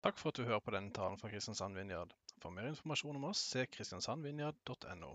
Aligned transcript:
Takk 0.00 0.16
for 0.18 0.32
at 0.32 0.38
du 0.40 0.44
hører 0.48 0.62
på 0.64 0.72
denne 0.72 0.92
talen 0.96 1.18
fra 1.20 1.28
Kristiansand 1.28 1.76
Vinjard. 1.76 2.14
For 2.40 2.50
mer 2.56 2.70
informasjon 2.70 3.16
om 3.18 3.26
oss, 3.28 3.42
se 3.52 3.66
kristiansandvinjard.no. 3.68 5.10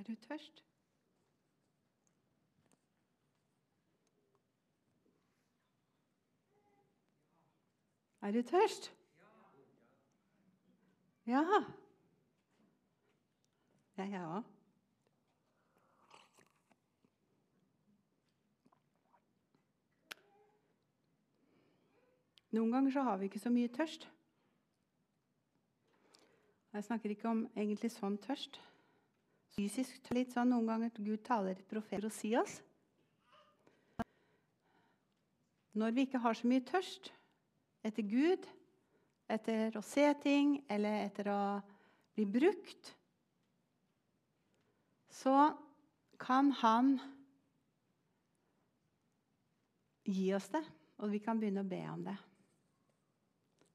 Er 0.00 0.04
du 0.04 0.14
tørst? 0.14 0.64
Er 8.22 8.30
du 8.32 8.42
tørst? 8.42 8.96
Ja. 11.26 11.42
Ja, 13.98 14.04
jeg 14.04 14.24
òg. 14.24 14.42
Noen 22.50 22.72
ganger 22.72 22.90
så 22.90 23.02
har 23.02 23.20
vi 23.20 23.28
ikke 23.28 23.44
så 23.44 23.52
mye 23.52 23.68
tørst. 23.68 24.08
Jeg 26.72 26.84
snakker 26.88 27.10
ikke 27.10 27.28
om 27.28 27.46
egentlig 27.52 27.92
sånn 27.92 28.16
tørst. 28.24 28.62
Fysisk 29.54 30.10
litt 30.14 30.34
sånn 30.34 30.52
noen 30.52 30.68
ganger 30.68 30.92
at 30.92 31.00
Gud 31.02 31.22
taler 31.26 31.58
et 31.58 31.68
profet 31.68 32.04
og 32.06 32.14
sier 32.14 32.42
oss. 32.42 32.60
Når 35.78 35.94
vi 35.94 36.06
ikke 36.06 36.20
har 36.22 36.34
så 36.34 36.48
mye 36.50 36.64
tørst 36.66 37.12
etter 37.86 38.06
Gud, 38.06 38.46
etter 39.30 39.76
å 39.78 39.82
se 39.86 40.06
ting 40.22 40.56
eller 40.70 41.04
etter 41.06 41.30
å 41.30 41.42
bli 42.16 42.26
brukt, 42.26 42.94
så 45.10 45.52
kan 46.20 46.50
Han 46.60 46.96
gi 50.04 50.32
oss 50.34 50.48
det, 50.52 50.62
og 51.00 51.12
vi 51.12 51.20
kan 51.22 51.38
begynne 51.40 51.62
å 51.62 51.70
be 51.70 51.80
om 51.88 52.02
det. 52.04 52.16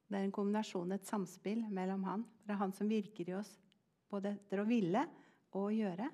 Det 0.06 0.18
er 0.18 0.26
en 0.26 0.34
kombinasjon, 0.34 0.92
et 0.94 1.08
samspill 1.08 1.64
mellom 1.72 2.04
Han. 2.06 2.26
Det 2.44 2.54
er 2.54 2.60
Han 2.60 2.74
som 2.76 2.90
virker 2.90 3.30
i 3.30 3.38
oss 3.38 3.50
både 4.12 4.36
etter 4.36 4.62
å 4.62 4.68
ville 4.68 5.02
og 5.54 5.70
gjøre. 5.74 6.08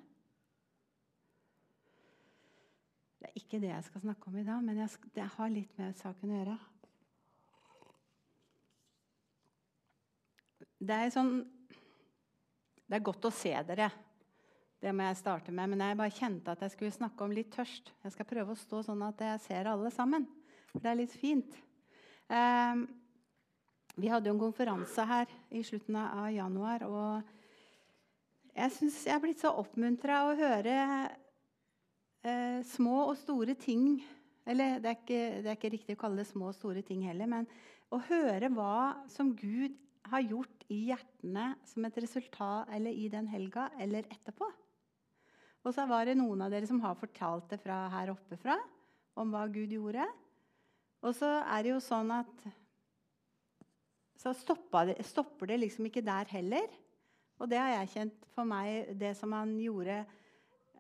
Det 3.23 3.31
er 3.31 3.39
ikke 3.39 3.61
det 3.63 3.71
jeg 3.71 3.87
skal 3.87 4.03
snakke 4.03 4.29
om 4.29 4.39
i 4.41 4.45
dag, 4.47 4.63
men 4.67 4.79
jeg, 4.83 5.11
det 5.15 5.27
har 5.37 5.51
litt 5.53 5.77
med 5.79 5.99
saken 5.99 6.33
å 6.33 6.39
gjøre. 6.41 6.61
Det 10.83 10.97
er, 10.99 11.13
sånn, 11.15 11.37
det 12.91 12.97
er 12.99 13.05
godt 13.07 13.29
å 13.29 13.31
se 13.31 13.53
dere. 13.69 13.87
Det 14.83 14.91
må 14.91 15.07
jeg 15.07 15.21
starte 15.21 15.55
med. 15.55 15.71
Men 15.71 15.85
jeg 15.87 15.99
bare 16.01 16.15
kjente 16.17 16.57
at 16.57 16.65
jeg 16.67 16.75
skulle 16.75 16.97
snakke 16.97 17.23
om 17.23 17.35
litt 17.37 17.53
tørst. 17.55 17.93
Jeg 18.03 18.15
skal 18.17 18.27
prøve 18.27 18.57
å 18.57 18.59
stå 18.59 18.81
sånn 18.89 19.05
at 19.07 19.23
jeg 19.23 19.45
ser 19.45 19.71
alle 19.71 19.93
sammen. 19.95 20.27
For 20.73 20.83
det 20.83 20.91
er 20.91 20.99
litt 20.99 21.15
fint. 21.15 21.55
Eh, 22.27 22.83
vi 23.95 24.11
hadde 24.11 24.27
jo 24.27 24.35
en 24.35 24.43
konferanse 24.43 25.07
her 25.07 25.31
i 25.55 25.63
slutten 25.63 26.01
av 26.01 26.33
januar. 26.35 26.89
og 26.89 27.42
Jeg 28.53 28.73
syns 28.75 28.99
jeg 29.07 29.15
er 29.17 29.23
blitt 29.23 29.41
så 29.41 29.53
oppmuntra 29.57 30.27
å 30.29 30.35
høre 30.37 30.75
eh, 32.21 32.59
små 32.69 33.07
og 33.07 33.15
store 33.21 33.57
ting. 33.57 34.03
Eller 34.45 34.77
det 34.83 34.91
er, 34.91 34.99
ikke, 34.99 35.21
det 35.39 35.49
er, 35.49 35.57
ikke, 35.57 35.71
riktig 35.73 35.97
å 35.97 36.03
kalle 36.03 36.21
det 36.21 36.29
små 36.29 36.51
og 36.51 36.59
store 36.59 36.83
ting 36.85 37.07
heller. 37.07 37.31
Men 37.31 37.49
å 37.93 38.01
høre 38.11 38.51
hva 38.53 39.07
som 39.13 39.33
Gud 39.39 39.79
har 40.13 40.25
gjort 40.27 40.67
i 40.73 40.83
hjertene 40.91 41.53
som 41.69 41.87
et 41.87 41.99
resultat 42.03 42.69
eller 42.75 42.93
i 42.93 43.09
den 43.13 43.29
helga 43.31 43.71
eller 43.81 44.09
etterpå. 44.13 44.49
Og 45.63 45.73
så 45.73 45.87
var 45.87 46.09
det 46.09 46.19
noen 46.19 46.43
av 46.45 46.53
dere 46.53 46.69
som 46.69 46.83
har 46.83 46.99
fortalt 46.99 47.53
det 47.55 47.61
fra 47.63 47.87
her 47.95 48.11
oppe 48.13 48.37
fra 48.41 48.59
om 49.17 49.33
hva 49.33 49.47
Gud 49.53 49.73
gjorde. 49.73 50.05
Og 51.07 51.15
så 51.17 51.29
er 51.41 51.65
det 51.65 51.73
jo 51.73 51.83
sånn 51.83 52.11
at 52.15 52.51
så 54.23 54.31
det, 54.87 55.03
stopper 55.03 55.49
det 55.51 55.59
liksom 55.59 55.89
ikke 55.89 56.05
der 56.07 56.29
heller. 56.31 56.69
Og 57.43 57.51
det 57.51 57.59
har 57.59 57.73
jeg 57.73 57.91
kjent 57.97 58.27
for 58.37 58.47
meg, 58.47 58.93
det 58.95 59.17
som 59.19 59.33
han 59.35 59.57
gjorde 59.59 60.05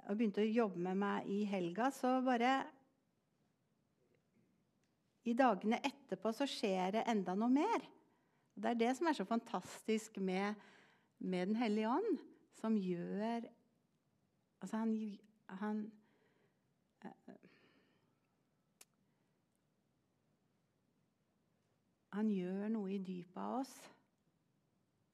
og 0.02 0.18
begynte 0.18 0.42
å 0.42 0.46
jobbe 0.46 0.82
med 0.82 0.98
meg 1.00 1.30
i 1.30 1.42
helga. 1.50 1.88
Så 1.94 2.20
bare 2.22 2.60
I 5.26 5.34
dagene 5.38 5.80
etterpå 5.82 6.32
så 6.34 6.46
skjer 6.50 6.94
det 6.96 7.02
enda 7.10 7.34
noe 7.38 7.50
mer. 7.50 7.82
Og 8.54 8.62
Det 8.62 8.70
er 8.70 8.78
det 8.78 8.92
som 8.98 9.10
er 9.10 9.18
så 9.18 9.26
fantastisk 9.26 10.18
med, 10.22 10.54
med 11.18 11.48
Den 11.48 11.58
hellige 11.58 11.90
ånd, 11.90 12.22
som 12.60 12.78
gjør 12.78 13.50
Altså, 14.62 14.76
han, 14.76 15.18
han 15.58 15.78
Han 22.12 22.28
gjør 22.30 22.68
noe 22.70 22.92
i 22.92 23.00
dypet 23.02 23.40
av 23.40 23.56
oss 23.64 23.72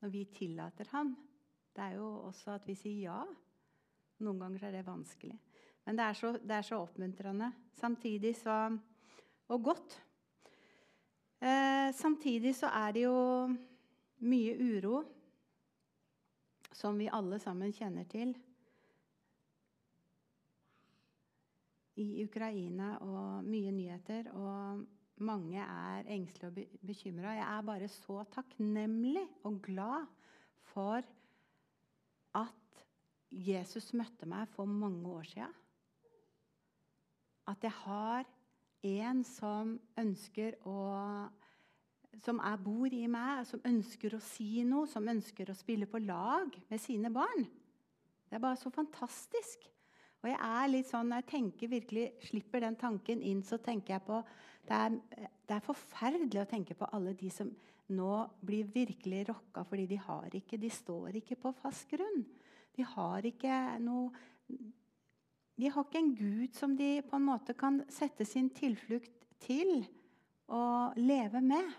når 0.02 0.12
vi 0.12 0.24
tillater 0.34 0.90
ham. 0.92 1.14
Det 1.78 1.84
er 1.84 1.94
jo 1.94 2.06
også 2.26 2.56
at 2.58 2.64
vi 2.66 2.74
sier 2.74 3.04
ja. 3.06 3.20
Noen 4.26 4.40
ganger 4.42 4.64
er 4.66 4.72
det 4.74 4.86
vanskelig. 4.86 5.36
Men 5.86 5.98
det 5.98 6.06
er 6.08 6.16
så, 6.18 6.32
det 6.42 6.56
er 6.56 6.64
så 6.66 6.80
oppmuntrende. 6.82 7.52
Samtidig 7.78 8.34
så 8.36 8.56
Og 9.48 9.62
godt. 9.64 9.94
Eh, 11.40 11.94
samtidig 11.94 12.50
så 12.54 12.66
er 12.66 12.92
det 12.92 13.04
jo 13.06 13.14
mye 14.18 14.56
uro 14.58 14.98
som 16.74 16.98
vi 16.98 17.06
alle 17.08 17.38
sammen 17.38 17.72
kjenner 17.72 18.04
til. 18.10 18.34
I 21.96 22.24
Ukraina 22.26 22.96
og 23.06 23.46
mye 23.46 23.72
nyheter. 23.72 24.28
Og 24.34 24.84
mange 25.24 25.62
er 25.62 26.10
engstelige 26.10 26.50
og 26.50 26.82
bekymra. 26.90 27.38
Jeg 27.38 27.46
er 27.46 27.62
bare 27.70 27.88
så 27.88 28.24
takknemlig 28.34 29.24
og 29.44 29.62
glad 29.62 30.04
for 30.74 31.06
at 32.38 32.84
Jesus 33.30 33.92
møtte 33.96 34.26
meg 34.28 34.48
for 34.54 34.68
mange 34.68 35.08
år 35.10 35.26
siden. 35.28 35.54
At 37.48 37.64
jeg 37.64 37.72
har 37.84 38.28
en 38.88 39.24
som 39.26 39.76
ønsker 39.98 40.58
å 40.68 40.78
Som 42.24 42.40
er, 42.40 42.56
bor 42.56 42.88
i 42.90 43.06
meg, 43.06 43.44
som 43.46 43.60
ønsker 43.68 44.14
å 44.16 44.18
si 44.24 44.64
noe, 44.66 44.88
som 44.90 45.06
ønsker 45.06 45.50
å 45.52 45.54
spille 45.54 45.86
på 45.86 46.00
lag 46.02 46.56
med 46.70 46.80
sine 46.80 47.12
barn. 47.14 47.44
Det 48.26 48.34
er 48.34 48.42
bare 48.42 48.56
så 48.56 48.72
fantastisk. 48.74 49.68
Og 50.22 50.30
jeg 50.30 50.38
er 50.40 50.70
litt 50.72 50.88
sånn, 50.88 51.12
Når 51.12 51.22
jeg 51.22 51.30
tenker 51.30 51.68
virkelig, 51.68 52.06
slipper 52.26 52.64
den 52.64 52.76
tanken 52.76 53.22
inn, 53.22 53.42
så 53.42 53.60
tenker 53.62 53.94
jeg 53.94 54.06
på 54.08 54.22
det 54.66 54.74
er, 54.74 54.96
det 55.46 55.54
er 55.54 55.64
forferdelig 55.64 56.42
å 56.42 56.48
tenke 56.48 56.74
på 56.74 56.88
alle 56.92 57.14
de 57.14 57.30
som 57.30 57.52
nå 57.88 58.12
blir 58.44 58.68
virkelig 58.72 59.28
rokka, 59.28 59.64
fordi 59.64 59.86
de 59.86 59.98
har 60.02 60.34
ikke, 60.36 60.60
de 60.60 60.70
står 60.70 61.20
ikke 61.20 61.38
på 61.40 61.52
fast 61.62 61.88
grunn. 61.90 62.24
De 62.76 62.84
har 62.86 63.26
ikke 63.26 63.60
noe 63.82 64.10
De 65.58 65.66
har 65.66 65.82
ikke 65.82 65.98
en 65.98 66.12
gud 66.14 66.54
som 66.54 66.76
de 66.78 67.00
på 67.02 67.18
en 67.18 67.24
måte 67.26 67.54
kan 67.58 67.80
sette 67.90 68.22
sin 68.24 68.46
tilflukt 68.54 69.24
til 69.42 69.80
og 70.54 70.94
leve 70.96 71.40
med. 71.42 71.72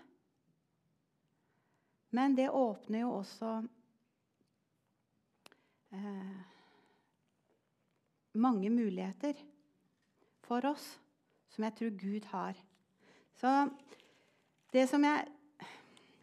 Men 2.12 2.36
det 2.36 2.50
åpner 2.52 3.00
jo 3.00 3.14
også 3.22 3.54
eh, 5.96 6.36
mange 8.36 8.70
muligheter 8.70 9.40
for 10.44 10.68
oss 10.68 10.86
som 11.50 11.64
jeg 11.66 11.76
tror 11.78 11.96
Gud 11.98 12.28
har. 12.30 12.58
Så 13.40 13.50
det 14.74 14.88
som 14.90 15.04
jeg 15.08 15.26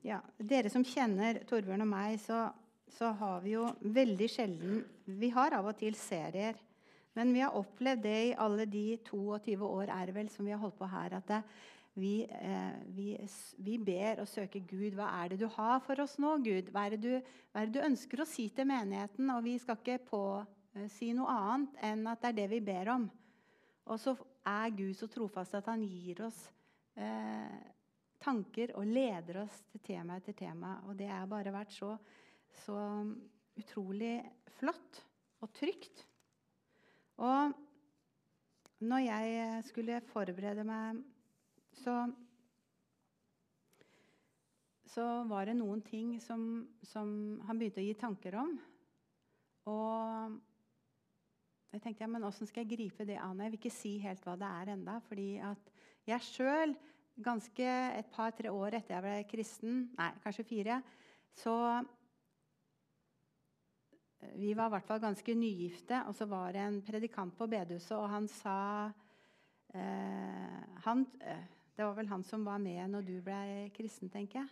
ja, 0.07 0.21
Dere 0.39 0.71
som 0.71 0.85
kjenner 0.87 1.41
Torbjørn 1.49 1.83
og 1.83 1.91
meg, 1.91 2.17
så, 2.23 2.47
så, 2.95 3.11
har 3.19 3.43
vi 3.43 3.57
jo 3.57 3.67
veldig 3.81 4.29
sjelden 4.31 4.81
Vi 5.19 5.31
har 5.35 5.57
av 5.57 5.67
og 5.67 5.77
til 5.79 5.97
serier. 5.99 6.57
Men 7.17 7.33
vi 7.33 7.41
har 7.41 7.55
opplevd 7.57 8.03
det 8.05 8.17
i 8.27 8.35
alle 8.37 8.67
de 8.69 8.85
22 9.07 9.57
år 9.65 9.89
er 9.89 10.13
vel, 10.13 10.29
som 10.29 10.45
vi 10.45 10.53
har 10.53 10.61
holdt 10.61 10.77
på 10.77 10.89
her, 10.91 11.15
at 11.17 11.31
det, 11.31 11.39
vi, 11.97 12.27
eh, 12.29 12.75
vi, 12.93 13.07
vi, 13.65 13.77
ber 13.81 14.21
og 14.21 14.29
søker 14.29 14.61
Gud. 14.69 14.93
Hva 14.99 15.07
er 15.23 15.33
det 15.33 15.39
du 15.41 15.47
har 15.55 15.79
for 15.81 15.97
oss 16.03 16.17
nå, 16.21 16.35
Gud? 16.45 16.69
Hva 16.69 16.85
er 16.85 16.93
det 16.93 17.01
du, 17.01 17.15
er 17.57 17.65
det 17.65 17.73
du 17.73 17.87
ønsker 17.87 18.21
å 18.21 18.29
si 18.29 18.45
til 18.53 18.69
menigheten? 18.69 19.31
Og 19.33 19.41
vi 19.47 19.55
skal 19.61 19.79
ikke 19.81 19.97
eh, 20.13 20.85
si 20.93 21.09
noe 21.17 21.33
annet 21.33 21.81
enn 21.89 22.05
at 22.11 22.21
det 22.21 22.29
er 22.29 22.37
det 22.43 22.51
vi 22.53 22.61
ber 22.69 22.93
om. 22.93 23.07
Og 23.89 23.97
så 24.03 24.13
er 24.45 24.77
Gud 24.77 24.93
så 24.99 25.09
trofast 25.09 25.57
at 25.57 25.71
han 25.71 25.81
gir 25.87 26.21
oss 26.27 26.37
eh, 27.01 27.57
tanker 28.21 28.73
og 28.77 28.87
leder 28.89 29.43
oss 29.43 29.61
til 29.71 29.83
tema 29.85 30.17
etter 30.17 30.35
tema. 30.37 30.77
Og 30.87 30.97
det 30.99 31.09
har 31.11 31.29
bare 31.29 31.53
vært 31.53 31.73
så, 31.75 31.93
så 32.63 32.77
utrolig 33.57 34.19
flott 34.59 35.01
og 35.43 35.53
trygt. 35.55 36.05
Og 37.21 37.53
når 38.87 39.03
jeg 39.05 39.67
skulle 39.69 40.01
forberede 40.11 40.65
meg, 40.67 41.01
så 41.81 42.01
så 44.97 45.05
var 45.29 45.45
det 45.45 45.57
noen 45.59 45.81
ting 45.85 46.15
som, 46.23 46.41
som, 46.81 47.09
han 47.45 47.59
begynte 47.59 47.83
å 47.83 47.85
gi 47.85 47.95
tanker 47.99 48.37
om. 48.39 48.53
Og 49.69 50.37
jeg 51.75 51.83
tenkte 51.83 52.05
ja, 52.05 52.09
men 52.09 52.25
åssen 52.25 52.49
skal 52.49 52.63
jeg 52.63 52.71
gripe 52.77 53.05
det 53.05 53.19
an? 53.21 53.43
Jeg 53.43 53.53
vil 53.53 53.59
ikke 53.59 53.73
si 53.75 53.91
helt 54.01 54.23
hva 54.25 54.33
det 54.39 54.47
er 54.47 54.71
enda, 54.73 54.97
fordi 55.05 55.27
at 55.43 55.69
jeg 56.07 56.25
sjøl, 56.31 56.73
ganske 57.23 57.67
et 57.97 58.09
par-tre 58.13 58.51
år 58.53 58.77
etter 58.77 58.95
jeg 58.95 59.05
ble 59.05 59.15
kristen, 59.29 59.77
nei, 59.97 60.11
kanskje 60.23 60.45
fire, 60.47 60.81
så 61.37 61.55
vi 64.37 64.53
var 64.57 64.69
i 64.69 64.75
hvert 64.75 64.87
fall 64.87 65.01
ganske 65.01 65.35
nygifte, 65.37 66.01
og 66.09 66.15
så 66.17 66.25
var 66.29 66.55
det 66.55 66.63
en 66.63 66.79
predikant 66.85 67.35
på 67.37 67.47
bedehuset, 67.49 67.93
og 67.97 68.09
han 68.09 68.27
sa 68.31 68.59
eh, 69.73 70.63
han, 70.85 71.05
eh, 71.21 71.45
Det 71.77 71.85
var 71.85 71.93
vel 71.93 72.09
han 72.09 72.23
som 72.25 72.45
var 72.45 72.57
med 72.57 72.89
når 72.89 73.05
du 73.05 73.21
ble 73.21 73.69
kristen, 73.75 74.09
tenker 74.09 74.39
jeg. 74.41 74.49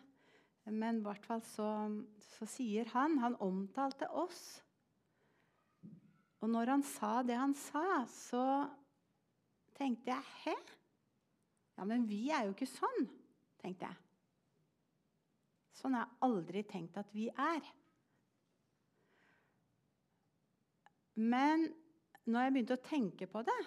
Men 0.70 1.00
i 1.00 1.06
hvert 1.06 1.26
fall 1.26 1.42
så, 1.46 1.70
så 2.38 2.46
sier 2.50 2.90
han 2.94 3.18
Han 3.22 3.36
omtalte 3.42 4.10
oss. 4.10 4.62
Og 6.42 6.50
når 6.50 6.70
han 6.76 6.84
sa 6.86 7.22
det 7.26 7.38
han 7.38 7.54
sa, 7.58 8.06
så 8.10 8.46
tenkte 9.78 10.14
jeg 10.14 10.34
Hæ? 10.44 10.56
Ja, 11.76 11.86
men 11.88 12.06
vi 12.08 12.30
er 12.32 12.48
jo 12.48 12.54
ikke 12.56 12.70
sånn, 12.70 13.08
tenkte 13.62 13.90
jeg. 13.90 14.02
Sånn 15.76 15.98
har 15.98 16.06
jeg 16.06 16.24
aldri 16.28 16.64
tenkt 16.68 17.00
at 17.00 17.10
vi 17.14 17.28
er. 17.30 17.66
Men 21.20 21.68
når 22.28 22.46
jeg 22.46 22.54
begynte 22.56 22.78
å 22.78 22.86
tenke 22.86 23.28
på 23.32 23.44
det, 23.48 23.60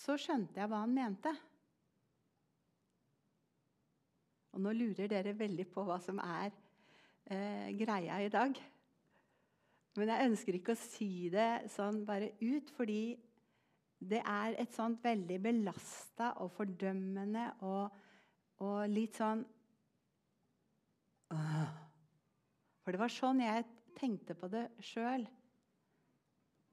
så 0.00 0.16
skjønte 0.18 0.60
jeg 0.60 0.70
hva 0.70 0.82
han 0.82 0.92
mente. 0.94 1.32
Og 4.54 4.62
nå 4.62 4.74
lurer 4.74 5.10
dere 5.10 5.34
veldig 5.38 5.66
på 5.70 5.86
hva 5.86 5.98
som 6.02 6.18
er 6.22 6.50
eh, 7.30 7.70
greia 7.78 8.18
i 8.22 8.30
dag. 8.32 8.58
Men 9.98 10.12
jeg 10.12 10.30
ønsker 10.30 10.58
ikke 10.58 10.74
å 10.74 10.80
si 10.80 11.30
det 11.32 11.70
sånn 11.72 12.02
bare 12.06 12.32
ut, 12.42 12.70
fordi 12.76 13.16
det 14.00 14.22
er 14.24 14.56
et 14.60 14.72
sånt 14.72 15.02
veldig 15.04 15.36
belasta 15.44 16.32
og 16.40 16.54
fordømmende 16.56 17.46
og, 17.68 17.98
og 18.64 18.78
litt 18.88 19.20
sånn 19.20 19.44
For 21.30 22.90
det 22.90 22.98
var 22.98 23.12
sånn 23.12 23.44
jeg 23.44 23.68
tenkte 23.94 24.34
på 24.34 24.48
det 24.50 24.64
sjøl 24.82 25.26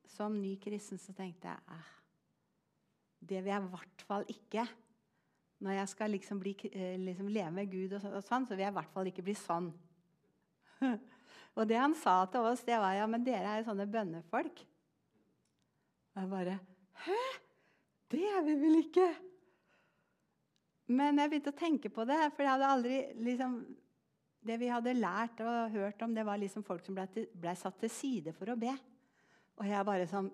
som 0.07 0.37
ny 0.39 0.55
kristen 0.63 0.99
så 1.01 1.13
tenkte 1.13 1.51
jeg 1.51 1.75
eh, 1.75 1.93
det 3.27 3.41
vil 3.41 3.51
jeg 3.51 3.63
i 3.63 3.71
hvert 3.73 4.03
fall 4.07 4.25
ikke. 4.31 4.63
Når 5.65 5.73
jeg 5.79 5.89
skal 5.89 6.11
liksom, 6.13 6.39
bli, 6.39 6.53
eh, 6.69 6.95
liksom 7.01 7.29
leve 7.33 7.51
med 7.51 7.71
Gud, 7.71 7.95
og, 7.97 8.21
sånn, 8.23 8.45
så 8.45 8.53
vil 8.53 8.67
jeg 8.67 8.73
i 8.73 8.77
hvert 8.77 8.93
fall 8.93 9.09
ikke 9.09 9.25
bli 9.25 9.33
sånn. 9.37 9.71
og 11.57 11.67
det 11.67 11.79
han 11.81 11.95
sa 11.97 12.19
til 12.31 12.45
oss, 12.45 12.61
det 12.67 12.77
var 12.77 12.93
ja, 12.93 13.07
men 13.09 13.25
dere 13.25 13.49
er 13.49 13.61
jo 13.61 13.71
sånne 13.71 13.87
bønnefolk. 13.89 14.61
Jeg 16.17 16.29
bare 16.31 16.59
Hæ? 17.05 17.21
Det 18.11 18.23
er 18.23 18.43
vi 18.45 18.55
vel 18.61 18.79
ikke? 18.81 19.07
Men 20.87 21.19
jeg 21.19 21.31
begynte 21.31 21.51
å 21.51 21.59
tenke 21.59 21.91
på 21.91 22.05
det, 22.07 22.19
for 22.35 22.45
jeg 22.45 22.53
hadde 22.53 22.71
aldri 22.71 22.97
liksom, 23.27 23.59
Det 24.47 24.55
vi 24.61 24.69
hadde 24.71 24.93
lært 24.95 25.41
og 25.43 25.73
hørt 25.73 26.03
om, 26.05 26.13
det 26.15 26.23
var 26.23 26.39
liksom 26.39 26.63
folk 26.63 26.85
som 26.85 26.95
ble, 26.95 27.25
ble 27.35 27.55
satt 27.59 27.81
til 27.81 27.91
side 27.91 28.31
for 28.37 28.53
å 28.53 28.59
be. 28.59 28.71
Og 29.59 29.67
jeg 29.67 29.87
bare 29.89 30.05
som 30.07 30.29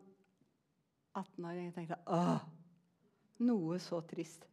18-åring 1.18 1.71
tenkte 1.74 1.98
åh, 2.13 2.44
noe 3.48 3.80
så 3.81 4.04
trist. 4.06 4.45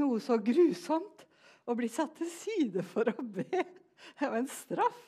Noe 0.00 0.18
så 0.24 0.38
grusomt. 0.42 1.26
Å 1.62 1.76
bli 1.78 1.86
satt 1.92 2.16
til 2.18 2.30
side 2.32 2.82
for 2.90 3.06
å 3.12 3.22
be. 3.22 3.46
Det 4.18 4.26
var 4.26 4.40
en 4.40 4.50
straff. 4.50 5.02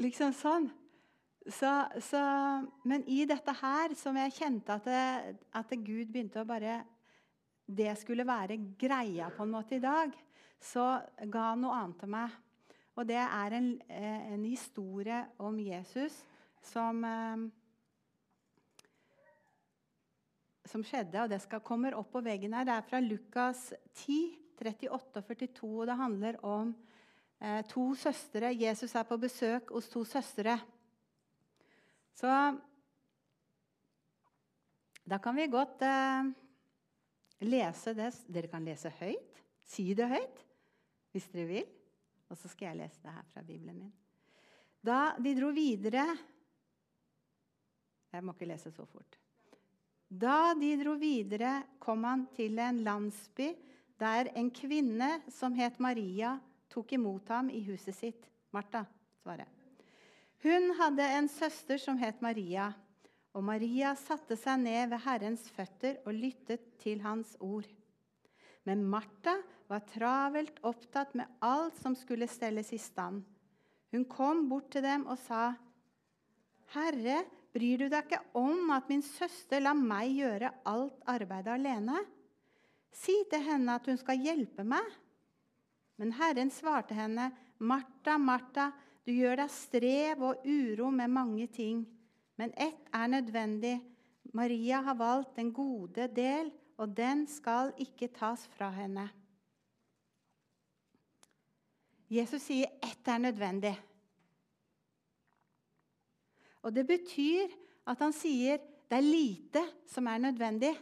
Liksom 0.00 0.34
sånn. 0.36 0.66
Så, 1.48 1.70
så, 2.04 2.20
men 2.84 3.04
i 3.08 3.22
dette 3.28 3.52
her, 3.62 3.94
som 3.96 4.16
jeg 4.20 4.34
kjente 4.36 4.74
at, 4.76 4.88
det, 4.88 5.38
at 5.56 5.72
Gud 5.72 6.10
begynte 6.12 6.42
å 6.42 6.48
bare 6.48 6.82
Det 7.64 7.94
skulle 7.96 8.26
være 8.26 8.58
greia 8.76 9.30
på 9.32 9.46
en 9.46 9.54
måte 9.54 9.76
i 9.78 9.82
dag, 9.82 10.12
så 10.60 10.98
ga 11.30 11.44
han 11.52 11.62
noe 11.62 11.76
annet 11.78 12.00
til 12.02 12.10
meg. 12.10 12.34
Og 12.98 13.06
det 13.06 13.20
er 13.22 13.54
en, 13.56 13.70
eh, 13.88 14.32
en 14.34 14.44
historie 14.44 15.20
om 15.38 15.56
Jesus 15.62 16.16
som 16.72 17.04
eh, 17.06 17.46
som 20.70 20.84
skjedde. 20.86 21.22
og 21.22 21.30
Det 21.30 21.40
skal, 21.42 21.62
kommer 21.64 21.96
opp 21.98 22.12
på 22.14 22.22
veggen 22.24 22.54
her. 22.54 22.66
Det 22.66 22.76
er 22.76 22.86
fra 22.86 23.00
Lukas 23.02 23.70
10, 24.04 24.20
38 24.60 24.90
og 24.90 25.26
42. 25.26 25.70
og 25.70 25.86
Det 25.88 25.96
handler 25.96 26.40
om 26.46 26.74
eh, 27.40 27.62
to 27.68 27.90
søstre. 27.98 28.52
Jesus 28.54 28.94
er 28.94 29.08
på 29.08 29.18
besøk 29.20 29.72
hos 29.74 29.88
to 29.90 30.04
søstre. 30.04 30.58
Så 32.18 32.30
da 35.10 35.18
kan 35.18 35.36
vi 35.36 35.46
godt 35.50 35.82
eh, 35.82 36.30
lese 37.46 37.94
det. 37.98 38.10
Dere 38.30 38.50
kan 38.50 38.66
lese 38.66 38.92
høyt. 39.00 39.40
Si 39.66 39.90
det 39.94 40.08
høyt 40.10 40.44
hvis 41.10 41.30
dere 41.32 41.48
vil. 41.48 41.70
Og 42.30 42.38
så 42.38 42.50
skal 42.50 42.70
jeg 42.70 42.82
lese 42.84 43.02
det 43.02 43.14
her 43.14 43.26
fra 43.32 43.42
Bibelen 43.42 43.78
min. 43.78 43.94
Da 44.80 45.16
de 45.20 45.34
dro 45.36 45.50
videre 45.52 46.06
Jeg 48.10 48.24
må 48.26 48.32
ikke 48.34 48.48
lese 48.50 48.72
så 48.74 48.86
fort. 48.90 49.18
Da 50.10 50.54
de 50.58 50.72
dro 50.80 50.96
videre, 50.98 51.60
kom 51.78 52.02
han 52.02 52.24
til 52.34 52.58
en 52.58 52.80
landsby 52.82 53.52
der 54.00 54.32
en 54.34 54.48
kvinne 54.50 55.20
som 55.30 55.54
het 55.54 55.78
Maria, 55.78 56.32
tok 56.72 56.96
imot 56.96 57.30
ham 57.30 57.50
i 57.54 57.62
huset 57.68 57.94
sitt. 57.94 58.26
Martha, 58.50 58.82
svarer 59.22 59.59
Hun 60.40 60.70
hadde 60.78 61.04
en 61.04 61.28
søster 61.28 61.80
som 61.80 61.98
het 62.00 62.22
Maria, 62.24 62.70
og 63.36 63.44
Maria 63.46 63.92
satte 63.98 64.38
seg 64.40 64.62
ned 64.62 64.90
ved 64.90 65.02
Herrens 65.04 65.44
føtter 65.54 66.00
og 66.06 66.16
lyttet 66.16 66.64
til 66.80 67.02
hans 67.04 67.36
ord. 67.40 67.68
Men 68.64 68.82
Martha 68.84 69.36
var 69.70 69.84
travelt 69.92 70.58
opptatt 70.66 71.12
med 71.18 71.28
alt 71.44 71.76
som 71.80 71.94
skulle 71.96 72.28
stelles 72.28 72.72
i 72.72 72.80
stand. 72.80 73.22
Hun 73.92 74.06
kom 74.08 74.48
bort 74.48 74.70
til 74.72 74.82
dem 74.82 75.06
og 75.06 75.18
sa, 75.18 75.54
'Herre, 76.72 77.24
Bryr 77.50 77.82
du 77.82 77.88
deg 77.90 78.06
ikke 78.06 78.20
om 78.38 78.70
at 78.70 78.90
min 78.90 79.02
søster 79.02 79.62
lar 79.62 79.74
meg 79.74 80.12
gjøre 80.14 80.52
alt 80.70 81.00
arbeidet 81.10 81.56
alene? 81.56 81.98
Si 82.94 83.16
til 83.30 83.42
henne 83.42 83.74
at 83.74 83.88
hun 83.90 83.98
skal 83.98 84.22
hjelpe 84.22 84.62
meg. 84.66 84.86
Men 85.98 86.14
Herren 86.14 86.52
svarte 86.54 86.94
henne, 86.94 87.30
Martha, 87.58 88.16
Martha, 88.18 88.70
du 89.06 89.12
gjør 89.14 89.40
deg 89.40 89.52
strev 89.52 90.22
og 90.22 90.44
uro 90.44 90.90
med 90.92 91.12
mange 91.12 91.46
ting. 91.52 91.84
Men 92.36 92.52
ett 92.56 92.88
er 92.94 93.06
nødvendig. 93.08 93.78
Maria 94.32 94.80
har 94.86 94.94
valgt 94.94 95.36
den 95.36 95.52
gode 95.52 96.06
del, 96.14 96.52
og 96.78 96.96
den 96.96 97.26
skal 97.28 97.72
ikke 97.78 98.08
tas 98.14 98.46
fra 98.54 98.70
henne. 98.72 99.08
Jesus 102.10 102.42
sier 102.42 102.72
ett 102.82 103.08
er 103.08 103.18
nødvendig. 103.22 103.74
Og 106.62 106.74
det 106.74 106.86
betyr 106.86 107.52
at 107.88 108.00
han 108.02 108.12
sier 108.14 108.60
det 108.90 108.98
er 108.98 109.06
lite 109.06 109.62
som 109.88 110.08
er 110.10 110.18
nødvendig. 110.18 110.72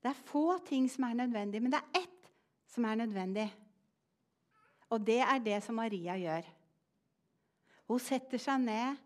Det 0.00 0.08
er 0.08 0.22
få 0.30 0.58
ting 0.64 0.86
som 0.90 1.04
er 1.04 1.18
nødvendig, 1.24 1.62
men 1.62 1.72
det 1.72 1.80
er 1.80 2.04
ett 2.04 2.30
som 2.70 2.86
er 2.86 2.94
nødvendig. 3.02 3.48
Og 4.90 5.02
det 5.06 5.20
er 5.22 5.42
det 5.42 5.60
som 5.62 5.78
Maria 5.78 6.16
gjør. 6.18 6.48
Hun 7.90 8.02
setter 8.02 8.38
seg 8.42 8.62
ned. 8.62 8.98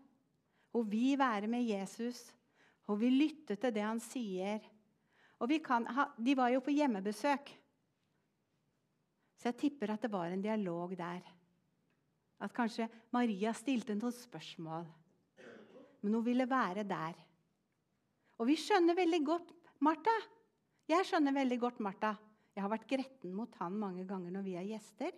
Hun 0.73 0.87
vil 0.89 1.17
være 1.17 1.47
med 1.49 1.65
Jesus. 1.65 2.25
Hun 2.85 2.99
vil 3.01 3.15
lytte 3.17 3.57
til 3.57 3.73
det 3.73 3.85
han 3.85 4.01
sier. 4.03 4.61
Ha, 5.39 6.05
de 6.17 6.35
var 6.37 6.51
jo 6.53 6.61
på 6.63 6.73
hjemmebesøk. 6.73 7.49
Så 9.35 9.49
jeg 9.51 9.57
tipper 9.61 9.93
at 9.93 10.05
det 10.05 10.11
var 10.13 10.31
en 10.31 10.43
dialog 10.43 10.93
der. 10.97 11.25
At 12.41 12.53
kanskje 12.55 12.87
Maria 13.15 13.53
stilte 13.55 13.95
noen 13.95 14.13
spørsmål. 14.15 14.87
Men 16.01 16.17
hun 16.17 16.25
ville 16.25 16.47
være 16.49 16.85
der. 16.87 17.17
Og 18.37 18.49
vi 18.49 18.57
skjønner 18.59 18.97
veldig 18.97 19.21
godt 19.25 19.53
Martha. 19.85 20.15
Jeg 20.89 21.07
skjønner 21.07 21.33
veldig 21.35 21.59
godt 21.61 21.79
Martha. 21.81 22.13
Jeg 22.55 22.63
har 22.63 22.71
vært 22.71 22.89
gretten 22.89 23.33
mot 23.35 23.53
han 23.59 23.77
mange 23.79 24.05
ganger 24.07 24.33
når 24.35 24.45
vi 24.45 24.57
er 24.59 24.67
gjester. 24.69 25.15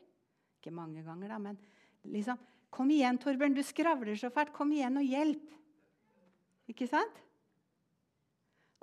Ikke 0.68 0.76
mange 0.76 1.00
ganger, 1.00 1.32
da, 1.32 1.38
men 1.40 1.58
liksom 2.12 2.40
Kom 2.68 2.90
igjen, 2.92 3.16
Torbjørn, 3.16 3.54
du 3.56 3.62
skravler 3.64 4.18
så 4.20 4.28
fælt. 4.30 4.52
Kom 4.52 4.74
igjen 4.76 5.00
og 5.00 5.06
hjelp. 5.08 5.54
Ikke 6.68 6.84
sant? 6.92 7.22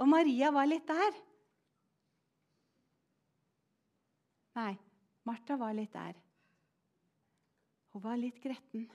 Og 0.01 0.09
Maria 0.09 0.49
var 0.57 0.65
litt 0.65 0.87
der. 0.89 1.19
Nei, 4.57 4.73
Martha 5.29 5.61
var 5.61 5.77
litt 5.77 5.93
der. 5.93 6.17
Hun 7.93 8.07
var 8.09 8.17
litt 8.19 8.41
gretten. 8.43 8.89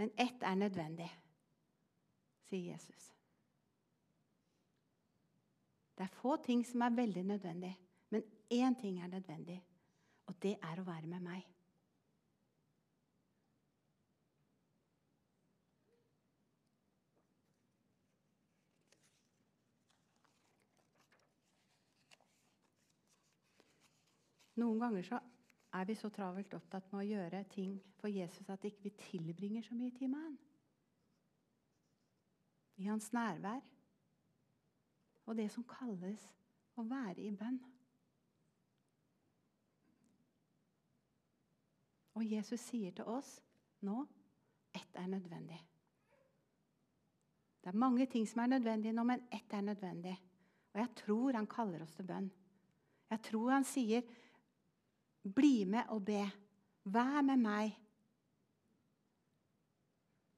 Men 0.00 0.16
ett 0.16 0.40
er 0.40 0.56
nødvendig, 0.56 1.12
sier 2.48 2.72
Jesus. 2.72 3.10
Det 6.00 6.08
er 6.08 6.20
få 6.22 6.40
ting 6.40 6.64
som 6.64 6.88
er 6.88 6.96
veldig 6.96 7.28
nødvendig, 7.28 7.74
men 8.08 8.24
én 8.48 8.80
ting 8.80 9.02
er 9.04 9.12
nødvendig, 9.12 9.60
og 10.30 10.36
det 10.42 10.52
er 10.62 10.78
å 10.78 10.86
være 10.86 11.08
med 11.10 11.24
meg. 11.24 11.46
Noen 24.60 24.78
ganger 24.78 25.02
så 25.06 25.18
er 25.74 25.86
vi 25.88 25.96
så 25.98 26.10
travelt 26.14 26.54
opptatt 26.54 26.92
med 26.92 27.00
å 27.00 27.08
gjøre 27.08 27.42
ting 27.50 27.74
for 27.98 28.12
Jesus 28.12 28.48
at 28.52 28.64
ikke 28.68 28.84
vi 28.84 28.92
ikke 28.92 29.08
tilbringer 29.08 29.66
så 29.66 29.74
mye 29.74 29.94
tid 29.98 30.12
med 30.12 30.22
han. 30.28 30.38
I 32.76 32.86
hans 32.86 33.10
nærvær 33.12 33.66
og 35.26 35.36
det 35.36 35.50
som 35.50 35.66
kalles 35.66 36.22
å 36.78 36.86
være 36.86 37.22
i 37.22 37.34
bønn. 37.34 37.60
Og 42.20 42.28
Jesus 42.28 42.60
sier 42.60 42.92
til 42.92 43.08
oss 43.08 43.38
nå 43.86 44.02
ett 44.76 44.96
er 45.00 45.06
nødvendig. 45.08 45.56
Det 47.60 47.72
er 47.72 47.80
mange 47.80 48.06
ting 48.06 48.26
som 48.28 48.42
er 48.42 48.52
nødvendige 48.54 48.92
nå, 48.92 49.04
men 49.08 49.22
ett 49.32 49.52
er 49.56 49.64
nødvendig. 49.64 50.12
Og 50.72 50.80
jeg 50.80 50.88
tror 50.96 51.32
han 51.32 51.48
kaller 51.48 51.82
oss 51.82 51.94
til 51.96 52.06
bønn. 52.06 52.28
Jeg 53.10 53.22
tror 53.22 53.50
han 53.50 53.64
sier, 53.64 54.02
'Bli 55.22 55.64
med 55.64 55.88
og 55.88 56.04
be. 56.04 56.30
Vær 56.84 57.22
med 57.22 57.36
meg.' 57.36 57.78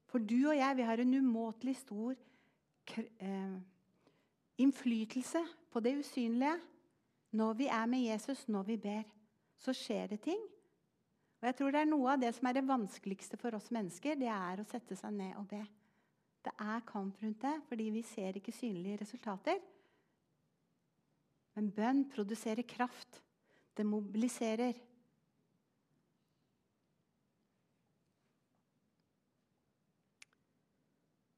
For 0.07 0.19
du 0.19 0.49
og 0.49 0.57
jeg, 0.57 0.77
vi 0.77 0.83
har 0.83 0.99
en 1.01 1.15
umåtelig 1.15 1.77
stor 1.77 2.15
eh, 3.19 3.61
innflytelse 4.59 5.39
på 5.71 5.81
det 5.81 5.99
usynlige. 5.99 6.61
Når 7.31 7.53
vi 7.53 7.67
er 7.67 7.87
med 7.87 7.99
Jesus, 7.99 8.49
når 8.49 8.63
vi 8.63 8.77
ber, 8.77 9.03
så 9.57 9.73
skjer 9.73 10.07
det 10.07 10.21
ting. 10.21 10.41
Og 11.43 11.49
jeg 11.49 11.57
tror 11.59 11.73
det 11.75 11.81
er 11.83 11.89
Noe 11.91 12.13
av 12.13 12.21
det 12.23 12.29
som 12.37 12.47
er 12.47 12.55
det 12.55 12.69
vanskeligste 12.69 13.37
for 13.41 13.59
oss 13.59 13.73
mennesker, 13.75 14.15
det 14.15 14.29
er 14.31 14.61
å 14.63 14.67
sette 14.71 14.95
seg 14.95 15.11
ned 15.17 15.35
og 15.41 15.49
be. 15.51 15.63
Det 16.43 16.53
er 16.55 16.85
kamp 16.87 17.19
rundt 17.23 17.43
det, 17.43 17.57
fordi 17.67 17.89
vi 17.91 18.03
ser 18.07 18.39
ikke 18.39 18.55
synlige 18.55 19.01
resultater. 19.01 19.59
Men 21.59 21.73
bønn 21.75 22.05
produserer 22.15 22.63
kraft. 22.63 23.19
Det 23.75 23.87
mobiliserer. 23.87 24.79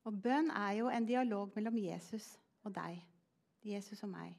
Og 0.05 0.21
bønn 0.21 0.53
er 0.53 0.73
jo 0.83 0.93
en 0.93 1.09
dialog 1.09 1.57
mellom 1.57 1.81
Jesus 1.81 2.35
og 2.63 2.77
deg. 2.77 3.01
Jesus 3.65 4.05
og 4.05 4.13
meg. 4.13 4.37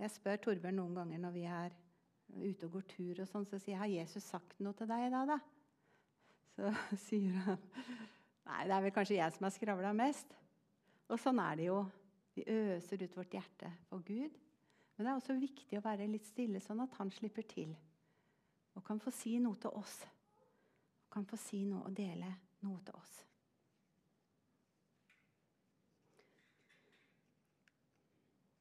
Jeg 0.00 0.10
spør 0.10 0.40
Torbjørn 0.40 0.80
noen 0.80 0.96
ganger 0.96 1.20
når 1.20 1.34
vi 1.36 1.44
er 1.52 1.83
ute 2.42 2.66
og 2.66 2.78
går 2.78 2.86
tur, 2.90 3.20
og 3.22 3.28
sånn, 3.30 3.46
så 3.46 3.58
sier 3.58 3.74
jeg 3.74 3.80
'Har 3.80 3.92
Jesus 4.02 4.24
sagt 4.24 4.60
noe 4.60 4.72
til 4.72 4.88
deg 4.88 5.06
i 5.06 5.10
dag', 5.10 5.28
da? 5.28 5.38
Så 6.54 6.74
sier 7.08 7.32
han 7.46 7.58
Nei, 8.44 8.64
det 8.68 8.74
er 8.76 8.82
vel 8.84 8.92
kanskje 8.92 9.16
jeg 9.16 9.32
som 9.32 9.46
har 9.46 9.52
skravla 9.54 9.92
mest. 9.96 10.34
Og 11.08 11.16
sånn 11.20 11.38
er 11.40 11.56
det 11.56 11.68
jo. 11.70 11.78
Vi 12.34 12.44
øser 12.44 13.00
ut 13.00 13.16
vårt 13.16 13.32
hjerte 13.32 13.70
for 13.88 14.04
Gud. 14.04 14.36
Men 14.96 15.06
det 15.06 15.10
er 15.10 15.16
også 15.16 15.36
viktig 15.38 15.78
å 15.78 15.84
være 15.84 16.06
litt 16.10 16.26
stille, 16.28 16.60
sånn 16.60 16.82
at 16.84 16.92
han 16.98 17.10
slipper 17.10 17.46
til. 17.48 17.72
Og 18.76 18.84
kan 18.84 19.00
få 19.00 19.10
si 19.14 19.38
noe 19.40 19.56
til 19.56 19.72
oss. 19.80 20.02
Og 21.06 21.08
kan 21.16 21.24
få 21.24 21.38
si 21.40 21.64
noe 21.64 21.86
og 21.88 21.96
dele 21.96 22.28
noe 22.66 22.82
til 22.84 23.00
oss. 23.00 23.14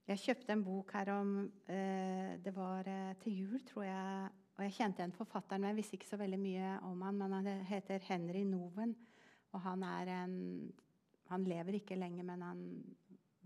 Jeg 0.04 0.20
kjøpte 0.20 0.52
en 0.52 0.64
bok 0.66 0.90
her 0.98 1.10
om 1.14 1.30
eh, 1.72 2.34
Det 2.44 2.52
var 2.52 2.88
eh, 2.92 3.14
til 3.24 3.38
jul, 3.40 3.62
tror 3.64 3.86
jeg. 3.88 4.32
Og 4.54 4.66
jeg 4.66 4.76
kjente 4.76 5.00
igjen 5.00 5.16
forfatteren, 5.16 5.64
men 5.64 5.72
jeg 5.72 5.78
visste 5.80 5.96
ikke 5.96 6.10
så 6.10 6.20
veldig 6.20 6.40
mye 6.42 6.72
om 6.90 7.06
han. 7.08 7.22
Men 7.22 7.36
han 7.38 7.48
heter 7.70 8.04
Henry 8.10 8.42
Noven. 8.44 8.92
Og 9.56 9.64
han 9.64 9.84
er 9.88 10.12
en 10.18 10.36
Han 11.32 11.46
lever 11.48 11.80
ikke 11.80 11.96
lenger, 11.96 12.24
men 12.24 12.42
han 12.42 12.60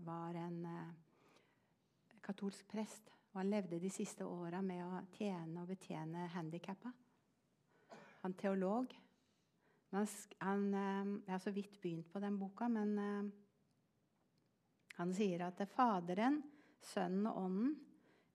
var 0.02 0.34
en 0.34 0.64
eh, 0.66 2.18
katolsk 2.26 2.66
prest. 2.68 3.12
Og 3.32 3.38
han 3.40 3.50
levde 3.50 3.78
de 3.78 3.90
siste 3.90 4.26
åra 4.26 4.60
med 4.60 4.82
å 4.82 5.04
tjene 5.14 5.62
og 5.62 5.70
betjene 5.70 6.26
handikappa. 6.34 6.90
Han 8.24 8.34
teolog. 8.34 8.90
Han, 9.92 10.08
han, 10.42 10.66
jeg 10.74 11.32
har 11.32 11.38
så 11.38 11.54
vidt 11.54 11.80
begynt 11.80 12.10
på 12.12 12.20
den 12.20 12.36
boka, 12.38 12.68
men 12.68 13.30
han 14.98 15.12
sier 15.14 15.44
at 15.46 15.60
Faderen, 15.70 16.40
Sønnen 16.82 17.26
og 17.30 17.44
Ånden 17.44 17.74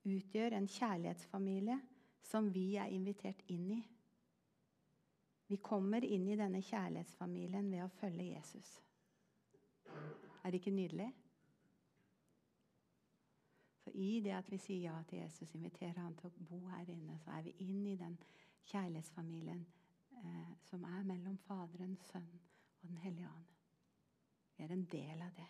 utgjør 0.08 0.55
en 0.55 0.67
kjærlighetsfamilie 0.67 1.75
som 2.24 2.48
vi 2.53 2.75
er 2.79 2.91
invitert 2.91 3.41
inn 3.51 3.72
i. 3.75 3.82
Vi 5.48 5.58
kommer 5.63 6.03
inn 6.08 6.27
i 6.32 6.38
denne 6.39 6.62
kjærlighetsfamilien 6.63 7.67
ved 7.72 7.84
å 7.84 7.91
følge 8.00 8.29
Jesus. 8.32 8.70
Er 10.43 10.51
det 10.51 10.62
ikke 10.62 10.75
nydelig? 10.75 11.10
Så 13.84 13.91
I 13.91 14.22
det 14.24 14.32
at 14.38 14.51
vi 14.51 14.60
sier 14.63 14.86
ja 14.88 14.96
til 15.08 15.20
Jesus, 15.20 15.51
inviterer 15.55 16.00
han 16.00 16.15
til 16.15 16.29
å 16.32 16.46
bo 16.48 16.62
her 16.72 16.88
inne, 16.89 17.17
så 17.20 17.36
er 17.36 17.43
vi 17.43 17.58
inn 17.65 17.84
i 17.91 17.98
den 18.00 18.15
kjærlighetsfamilien 18.72 19.65
eh, 20.22 20.53
som 20.70 20.88
er 20.88 21.03
mellom 21.12 21.36
Faderen, 21.43 21.98
Sønnen 22.08 22.39
og 22.79 22.88
Den 22.88 23.03
hellige 23.03 23.27
ånd. 23.27 23.51
Vi 24.55 24.63
er 24.63 24.72
en 24.72 24.88
del 24.91 25.27
av 25.27 25.36
det. 25.36 25.50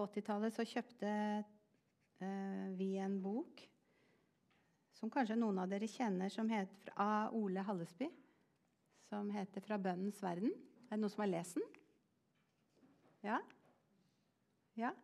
På 0.00 0.06
80-tallet 0.06 0.54
så 0.56 0.64
kjøpte 0.64 1.08
eh, 2.24 2.68
vi 2.72 2.94
en 3.04 3.18
bok 3.20 3.58
som 4.96 5.10
kanskje 5.12 5.36
noen 5.36 5.58
av 5.60 5.68
dere 5.68 5.84
kjenner, 5.92 6.32
som 6.32 6.48
heter, 6.48 6.94
av 6.96 7.34
Ole 7.36 7.60
Hallesby. 7.66 8.08
Som 9.10 9.28
heter 9.34 9.60
'Fra 9.60 9.76
bønnens 9.76 10.22
verden'. 10.24 10.54
Er 10.88 10.96
det 10.96 11.00
noen 11.02 11.12
som 11.12 11.20
har 11.20 11.28
lest 11.28 11.58
den? 11.58 11.66
Ja? 13.26 13.42
Ja. 14.80 14.94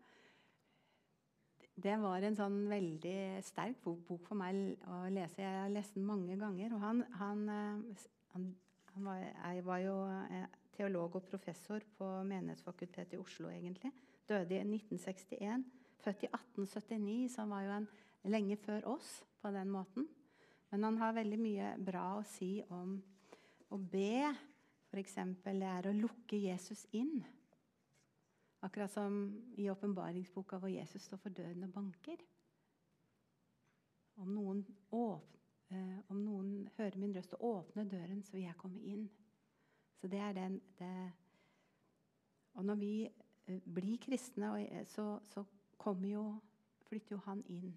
Det 1.77 1.99
var 2.01 2.25
en 2.25 2.41
sånn 2.41 2.59
veldig 2.73 3.45
sterk 3.45 3.85
bok 3.85 4.25
for 4.25 4.41
meg 4.41 4.81
å 4.89 5.03
lese. 5.13 5.45
Jeg 5.45 5.61
har 5.61 5.77
lest 5.77 5.93
den 5.93 6.09
mange 6.09 6.41
ganger. 6.41 6.73
Og 6.73 6.81
han, 6.81 7.05
han, 7.21 7.49
eh, 7.53 8.09
han, 8.33 8.49
han 8.95 9.13
var, 9.13 9.61
var 9.61 9.85
jo 9.85 10.01
eh, 10.09 10.49
teolog 10.73 11.21
og 11.21 11.29
professor 11.29 11.85
på 12.01 12.13
Menighetsfakultetet 12.25 13.21
i 13.21 13.25
Oslo, 13.27 13.53
egentlig 13.53 13.93
døde 14.29 14.59
i 14.59 14.65
1961. 14.65 15.65
Født 16.03 16.27
i 16.27 16.31
1879, 16.31 17.33
så 17.33 17.45
han 17.45 17.51
var 17.55 17.65
jo 17.67 17.77
en 17.79 17.89
lenge 18.31 18.57
før 18.57 18.87
oss 18.97 19.25
på 19.43 19.51
den 19.55 19.71
måten. 19.71 20.09
Men 20.71 20.83
han 20.83 20.99
har 20.99 21.15
veldig 21.17 21.39
mye 21.41 21.71
bra 21.87 22.05
å 22.19 22.27
si 22.27 22.59
om 22.75 22.97
å 23.71 23.79
be. 23.79 24.35
F.eks. 24.91 25.19
det 25.45 25.69
er 25.69 25.89
å 25.89 25.97
lukke 25.97 26.39
Jesus 26.39 26.87
inn. 26.97 27.21
Akkurat 28.67 28.91
som 28.91 29.19
i 29.59 29.69
åpenbaringsboka 29.71 30.59
hvor 30.59 30.73
Jesus 30.73 31.05
står 31.07 31.21
for 31.23 31.35
døden 31.35 31.67
og 31.67 31.75
banker. 31.75 32.23
Om 34.17 34.33
noen, 34.33 34.63
åpner, 34.91 35.77
eh, 35.77 35.99
om 36.11 36.23
noen 36.25 36.69
hører 36.79 36.99
min 36.99 37.15
røst 37.15 37.35
og 37.37 37.45
åpner 37.51 37.85
døren, 37.91 38.23
så 38.25 38.33
vil 38.33 38.47
jeg 38.47 38.59
komme 38.59 38.81
inn. 38.81 39.07
Så 40.01 40.09
det 40.09 40.23
er 40.23 40.33
den 40.33 40.61
det. 40.79 41.13
Og 42.57 42.65
når 42.65 42.81
vi 42.81 42.93
Eh, 43.47 43.61
bli 43.65 43.97
kristne, 43.97 44.67
eh, 44.67 44.87
så, 44.87 45.21
så 45.23 45.45
jo, 46.03 46.41
flytter 46.89 47.17
jo 47.17 47.21
han 47.27 47.45
inn. 47.49 47.77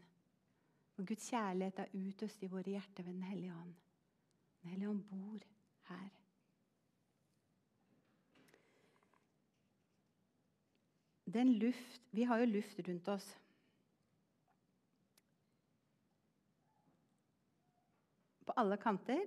Og 0.98 1.06
Guds 1.08 1.30
kjærlighet 1.30 1.80
er 1.80 1.94
utøst 1.94 2.44
i 2.44 2.50
våre 2.52 2.70
hjerter 2.70 3.04
ved 3.04 3.14
Den 3.14 3.24
hellige 3.24 3.54
ånd. 3.54 3.76
Den 4.62 4.70
hellige 4.70 4.90
ånd 4.90 5.04
bor 5.04 5.40
her. 5.90 6.10
Den 11.34 11.54
luft, 11.54 12.02
Vi 12.12 12.24
har 12.24 12.38
jo 12.38 12.46
luft 12.46 12.80
rundt 12.88 13.08
oss. 13.08 13.38
På 18.46 18.54
alle 18.58 18.78
kanter. 18.78 19.22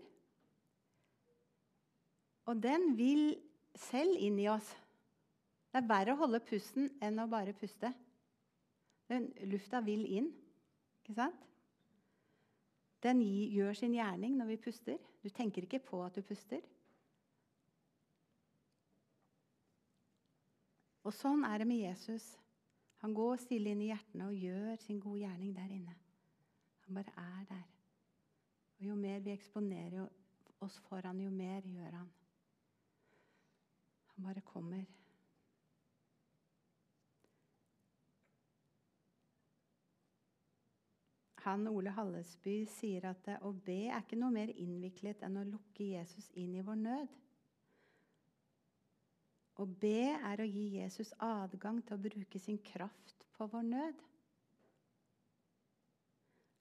Og 2.44 2.62
den 2.62 2.96
vil 2.98 3.36
selv 3.74 4.16
inn 4.18 4.38
i 4.38 4.48
oss. 4.48 4.81
Det 5.72 5.80
er 5.80 5.88
verre 5.88 6.12
å 6.12 6.20
holde 6.20 6.42
pusten 6.44 6.90
enn 7.00 7.20
å 7.22 7.28
bare 7.32 7.54
puste. 7.56 7.88
Den, 9.08 9.30
lufta 9.48 9.80
vil 9.84 10.04
inn. 10.04 10.28
Ikke 11.00 11.16
sant? 11.16 11.48
Den 13.02 13.22
gjør 13.24 13.74
sin 13.74 13.96
gjerning 13.96 14.36
når 14.36 14.52
vi 14.52 14.60
puster. 14.68 15.00
Du 15.24 15.30
tenker 15.32 15.64
ikke 15.64 15.80
på 15.82 16.02
at 16.04 16.14
du 16.18 16.22
puster. 16.28 16.60
Og 21.02 21.16
sånn 21.16 21.42
er 21.48 21.62
det 21.62 21.66
med 21.72 21.82
Jesus. 21.82 22.28
Han 23.02 23.16
går 23.16 23.40
stille 23.42 23.72
inn 23.72 23.82
i 23.82 23.90
hjertene 23.90 24.28
og 24.28 24.38
gjør 24.38 24.76
sin 24.84 25.00
gode 25.02 25.24
gjerning 25.24 25.56
der 25.56 25.72
inne. 25.74 25.96
Han 26.84 27.00
bare 27.00 27.16
er 27.16 27.46
der. 27.48 27.68
Og 28.76 28.90
Jo 28.92 28.94
mer 28.98 29.24
vi 29.24 29.32
eksponerer 29.32 30.04
oss 30.62 30.76
for 30.86 31.02
han, 31.02 31.18
jo 31.24 31.30
mer 31.32 31.64
gjør 31.66 31.96
han. 31.96 32.10
Han 34.12 34.28
bare 34.28 34.44
kommer. 34.46 34.84
Han 41.42 41.66
Ole 41.68 41.90
Hallesby 41.96 42.62
sier 42.70 43.08
at 43.10 43.26
å 43.42 43.50
be 43.66 43.88
er 43.88 44.04
ikke 44.04 44.18
noe 44.20 44.30
mer 44.34 44.52
innviklet 44.54 45.24
enn 45.26 45.40
å 45.40 45.48
lukke 45.48 45.88
Jesus 45.88 46.30
inn 46.38 46.54
i 46.54 46.62
vår 46.62 46.78
nød. 46.78 47.18
Å 49.58 49.66
be 49.66 50.14
er 50.14 50.40
å 50.40 50.48
gi 50.48 50.64
Jesus 50.78 51.12
adgang 51.22 51.82
til 51.82 51.98
å 51.98 52.02
bruke 52.06 52.40
sin 52.40 52.60
kraft 52.64 53.26
på 53.36 53.48
vår 53.50 53.66
nød. 53.68 54.00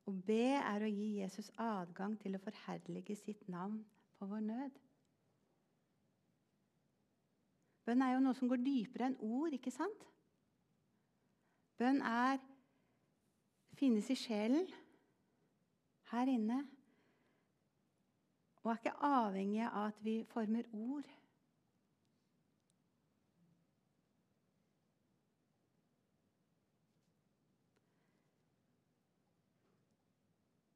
Å 0.09 0.13
be 0.27 0.43
er 0.57 0.83
å 0.83 0.89
gi 0.89 1.09
Jesus 1.21 1.51
adgang 1.61 2.17
til 2.19 2.35
å 2.35 2.41
forherlige 2.41 3.15
sitt 3.15 3.45
navn 3.53 3.79
på 4.17 4.27
vår 4.27 4.41
nød. 4.50 4.79
Bønn 7.85 8.01
er 8.05 8.15
jo 8.15 8.23
noe 8.25 8.38
som 8.38 8.50
går 8.50 8.61
dypere 8.65 9.09
enn 9.09 9.19
ord, 9.25 9.53
ikke 9.55 9.73
sant? 9.73 10.05
Bønn 11.79 12.01
er 12.05 12.41
finnes 13.81 14.11
i 14.13 14.15
sjelen, 14.15 14.67
her 16.11 16.29
inne, 16.29 16.59
og 18.61 18.69
er 18.69 18.77
ikke 18.77 18.93
avhengig 19.07 19.63
av 19.65 19.88
at 19.88 20.03
vi 20.05 20.19
former 20.29 20.67
ord. 20.77 21.09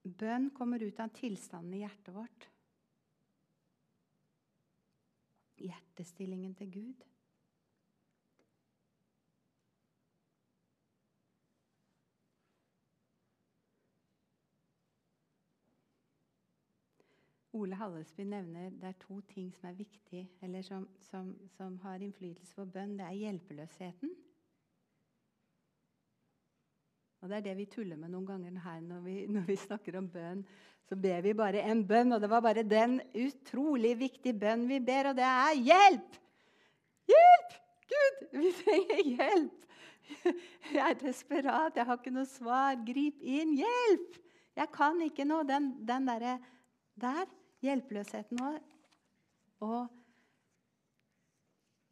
Bønn 0.05 0.49
kommer 0.57 0.81
ut 0.81 0.99
av 1.01 1.13
tilstanden 1.13 1.77
i 1.77 1.83
hjertet 1.83 2.13
vårt. 2.15 2.49
Hjertestillingen 5.61 6.57
til 6.57 6.73
Gud. 6.73 7.05
Ole 17.55 17.77
Hallesby 17.79 18.25
nevner 18.27 18.73
det 18.75 18.89
er 18.89 18.97
to 18.99 19.21
ting 19.31 19.47
som 19.55 19.69
er 19.69 19.77
viktig, 19.77 20.25
eller 20.43 20.63
som, 20.65 20.87
som, 21.07 21.31
som 21.55 21.77
har 21.85 22.03
innflytelse 22.03 22.57
på 22.57 22.65
bønn. 22.67 22.97
Det 22.99 23.05
er 23.07 23.19
hjelpeløsheten. 23.21 24.11
Og 27.23 27.29
Det 27.31 27.37
er 27.37 27.45
det 27.47 27.53
vi 27.57 27.67
tuller 27.71 27.97
med 27.97 28.11
noen 28.13 28.27
ganger 28.27 28.57
her 28.65 28.81
når 28.83 29.05
vi, 29.05 29.13
når 29.37 29.45
vi 29.47 29.55
snakker 29.57 29.95
om 30.01 30.09
bønn. 30.11 30.43
Så 30.85 30.97
ber 30.99 31.23
vi 31.25 31.33
bare 31.33 31.63
en 31.65 31.81
bønn, 31.87 32.13
og 32.13 32.21
det 32.21 32.29
var 32.29 32.43
bare 32.45 32.65
den 32.67 32.99
utrolig 33.17 33.95
viktige 33.97 34.35
bønn 34.37 34.67
vi 34.69 34.81
ber, 34.83 35.09
og 35.09 35.15
det 35.17 35.25
er 35.25 35.61
hjelp! 35.69 36.19
Hjelp! 37.09 37.55
Gud, 37.85 38.19
vi 38.35 38.51
trenger 38.59 39.01
hjelp! 39.13 39.63
Jeg 40.75 40.83
er 40.83 40.99
desperat, 40.99 41.77
jeg 41.77 41.85
har 41.87 41.97
ikke 41.97 42.13
noe 42.13 42.27
svar. 42.29 42.75
Grip 42.85 43.23
inn! 43.25 43.55
Hjelp! 43.57 44.19
Jeg 44.55 44.69
kan 44.75 45.01
ikke 45.01 45.25
noe. 45.25 45.47
Den, 45.49 45.71
den 45.87 46.05
derre 46.05 46.35
der 47.01 47.25
hjelpeløsheten 47.65 48.39
vår. 48.41 48.63
Og 49.65 49.87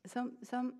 som, 0.05 0.33
som 0.43 0.73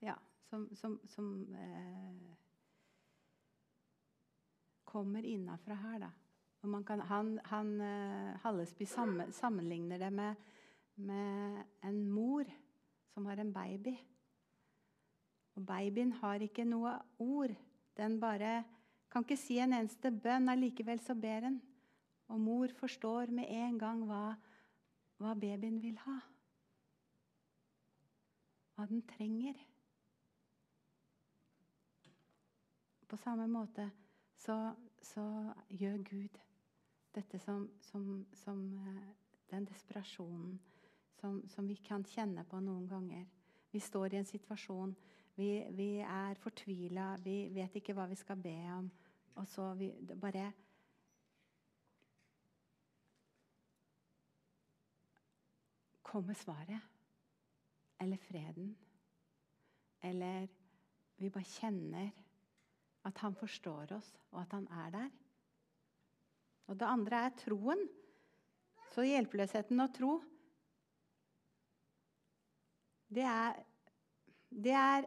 Ja, 0.00 0.14
som, 0.50 0.68
som, 0.76 1.00
som 1.08 1.54
eh, 1.54 2.36
kommer 4.84 5.24
innafra 5.24 5.74
her, 5.74 5.98
da. 5.98 6.10
Kan, 6.86 7.00
han, 7.00 7.40
han 7.44 7.80
eh, 7.80 8.36
Hallesby 8.42 8.86
sammenligner 8.86 9.98
det 9.98 10.10
med, 10.10 10.34
med 10.94 11.64
en 11.82 11.98
mor 12.10 12.44
som 13.14 13.26
har 13.26 13.36
en 13.36 13.52
baby. 13.52 13.96
Og 15.56 15.66
babyen 15.66 16.12
har 16.12 16.42
ikke 16.44 16.64
noe 16.68 16.92
ord. 17.18 17.54
Den 17.96 18.18
bare 18.20 18.64
kan 19.16 19.24
ikke 19.24 19.40
si 19.40 19.54
en 19.56 19.72
eneste 19.72 20.10
bønn, 20.12 20.50
allikevel 20.52 21.00
så 21.00 21.14
ber 21.16 21.46
den. 21.46 21.54
Og 22.28 22.40
mor 22.40 22.72
forstår 22.76 23.30
med 23.32 23.48
en 23.48 23.78
gang 23.80 24.02
hva, 24.04 24.34
hva 25.16 25.30
babyen 25.32 25.78
vil 25.80 25.96
ha. 26.02 26.18
Hva 28.76 28.84
den 28.90 29.00
trenger. 29.08 29.56
På 33.08 33.16
samme 33.16 33.46
måte 33.48 33.86
så, 34.36 34.74
så 35.00 35.24
gjør 35.72 36.04
Gud 36.10 36.36
dette 37.16 37.40
som, 37.40 37.70
som, 37.80 38.26
som 38.36 38.60
eh, 38.84 39.08
den 39.48 39.64
desperasjonen 39.64 40.58
som, 41.16 41.40
som, 41.48 41.64
vi 41.64 41.78
kan 41.80 42.04
kjenne 42.04 42.44
på 42.44 42.60
noen 42.60 42.84
ganger. 42.90 43.24
Vi 43.72 43.80
står 43.80 44.12
i 44.12 44.20
en 44.20 44.28
situasjon 44.28 44.92
vi, 45.40 45.48
vi 45.72 45.90
er 46.04 46.36
fortvila, 46.40 47.14
vi 47.24 47.46
vet 47.56 47.80
ikke 47.80 47.96
hva 47.96 48.04
vi 48.12 48.20
skal 48.20 48.44
be 48.44 48.56
om. 48.76 48.92
Og 49.36 49.48
så 49.48 49.72
vi, 49.74 49.90
bare 50.20 50.52
Kommer 56.06 56.34
svaret? 56.38 56.80
Eller 58.00 58.16
freden? 58.16 58.70
Eller 60.00 60.46
vi 61.16 61.30
bare 61.30 61.44
kjenner 61.44 62.10
at 63.04 63.18
han 63.18 63.34
forstår 63.36 63.92
oss, 63.96 64.08
og 64.30 64.40
at 64.40 64.54
han 64.54 64.68
er 64.70 64.90
der? 64.94 65.10
Og 66.66 66.78
det 66.78 66.88
andre 66.88 67.24
er 67.26 67.36
troen. 67.42 67.82
Så 68.94 69.04
hjelpeløsheten 69.04 69.82
og 69.82 69.92
tro 69.94 70.12
det 73.08 73.22
er 73.22 73.62
det 74.50 74.72
er 74.72 75.04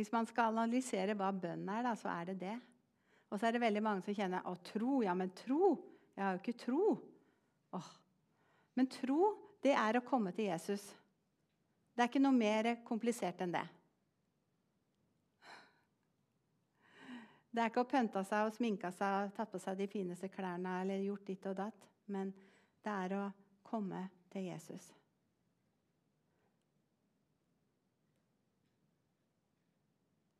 Hvis 0.00 0.12
man 0.14 0.24
skal 0.24 0.54
analysere 0.54 1.12
hva 1.12 1.28
bønn 1.36 1.66
er, 1.68 1.84
da, 1.84 1.90
så 1.98 2.08
er 2.08 2.30
det 2.30 2.38
det. 2.40 2.54
Og 3.28 3.36
så 3.36 3.46
er 3.46 3.52
det 3.52 3.60
veldig 3.60 3.82
mange 3.84 4.04
som 4.06 4.14
kjenner 4.16 4.46
å 4.48 4.54
tro. 4.64 5.02
Ja, 5.04 5.12
men 5.12 5.28
tro? 5.36 5.74
Jeg 6.16 6.24
har 6.24 6.38
jo 6.38 6.40
ikke 6.40 6.60
tro. 6.62 6.84
Åh. 7.76 7.90
Men 8.80 8.88
tro, 8.88 9.18
det 9.60 9.74
er 9.76 9.98
å 9.98 10.04
komme 10.06 10.32
til 10.32 10.48
Jesus. 10.48 10.86
Det 11.92 12.06
er 12.06 12.08
ikke 12.08 12.22
noe 12.24 12.32
mer 12.32 12.70
komplisert 12.88 13.44
enn 13.44 13.52
det. 13.52 13.66
Det 17.50 17.60
er 17.60 17.68
ikke 17.68 17.84
å 17.84 17.90
pønte 17.92 18.22
seg 18.24 18.46
og 18.46 18.56
sminke 18.56 18.88
seg 18.94 19.26
og 19.26 19.36
tatt 19.36 19.52
på 19.52 19.60
seg 19.60 19.76
de 19.82 19.90
fineste 19.90 20.32
klærne 20.32 20.78
eller 20.80 21.04
gjort 21.04 21.28
ditt 21.28 21.50
og 21.50 21.60
datt. 21.60 21.86
Men 22.08 22.32
det 22.80 22.96
er 23.04 23.18
å 23.18 23.24
komme 23.68 24.06
til 24.32 24.48
Jesus. 24.48 24.94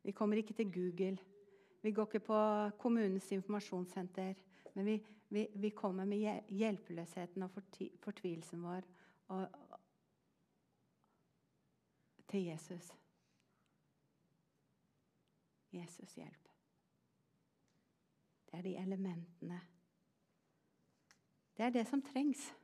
Vi 0.03 0.11
kommer 0.11 0.37
ikke 0.37 0.53
til 0.53 0.71
Google. 0.73 1.17
Vi 1.81 1.91
går 1.91 2.05
ikke 2.05 2.25
på 2.25 2.69
kommunens 2.79 3.31
informasjonssenter. 3.31 4.33
Men 4.73 4.85
vi, 4.85 5.05
vi, 5.29 5.47
vi 5.55 5.69
kommer 5.69 6.05
med 6.05 6.41
hjelpeløsheten 6.49 7.43
og 7.43 7.51
fortvilelsen 8.03 8.63
vår 8.63 8.81
og, 9.27 9.47
til 12.27 12.43
Jesus. 12.43 12.91
Jesus 15.73 16.15
hjelp. 16.15 16.47
Det 18.45 18.57
er 18.57 18.61
de 18.61 18.77
elementene. 18.77 19.61
Det 21.57 21.65
er 21.65 21.69
det 21.69 21.87
som 21.87 22.01
trengs. 22.01 22.55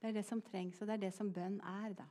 Det 0.00 0.08
er 0.08 0.12
det 0.12 0.24
som 0.24 0.42
trengs, 0.42 0.80
og 0.80 0.86
det 0.86 0.92
er 0.92 1.02
det 1.04 1.12
som 1.14 1.32
bønn 1.32 1.60
er, 1.60 1.92
da. 1.92 2.06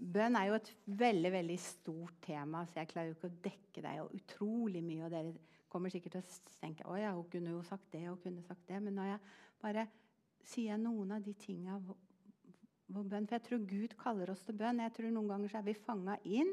Bønn 0.00 0.36
er 0.38 0.48
jo 0.48 0.56
et 0.56 0.68
veldig 1.00 1.30
veldig 1.34 1.56
stort 1.60 2.20
tema, 2.24 2.62
så 2.64 2.80
jeg 2.80 2.88
klarer 2.88 3.10
jo 3.10 3.16
ikke 3.18 3.28
å 3.28 3.40
dekke 3.44 3.82
det. 3.84 3.94
Og 4.00 4.14
utrolig 4.16 4.80
mye, 4.84 5.04
og 5.04 5.12
dere 5.12 5.32
kommer 5.70 5.92
sikkert 5.92 6.16
til 6.16 6.22
å 6.24 6.54
tenke 6.62 6.86
å 6.88 6.96
ja, 6.96 7.12
hun 7.14 7.26
kunne 7.30 7.52
jo 7.52 7.60
sagt 7.68 7.90
det 7.92 8.06
og 8.08 8.22
kunne 8.24 8.44
sagt 8.46 8.64
det. 8.70 8.80
Men 8.80 8.96
når 8.96 9.10
jeg 9.12 9.20
bare 9.60 9.84
sier 10.48 10.80
noen 10.80 11.12
av 11.18 11.24
de 11.24 11.34
tinga 11.36 11.76
For 12.90 13.18
jeg 13.20 13.42
tror 13.46 13.66
Gud 13.68 13.92
kaller 14.00 14.32
oss 14.32 14.42
til 14.42 14.56
bønn. 14.58 14.80
Jeg 14.82 14.94
tror 14.96 15.12
Noen 15.14 15.28
ganger 15.30 15.52
så 15.52 15.60
er 15.60 15.68
vi 15.68 15.76
fanga 15.78 16.16
inn 16.24 16.50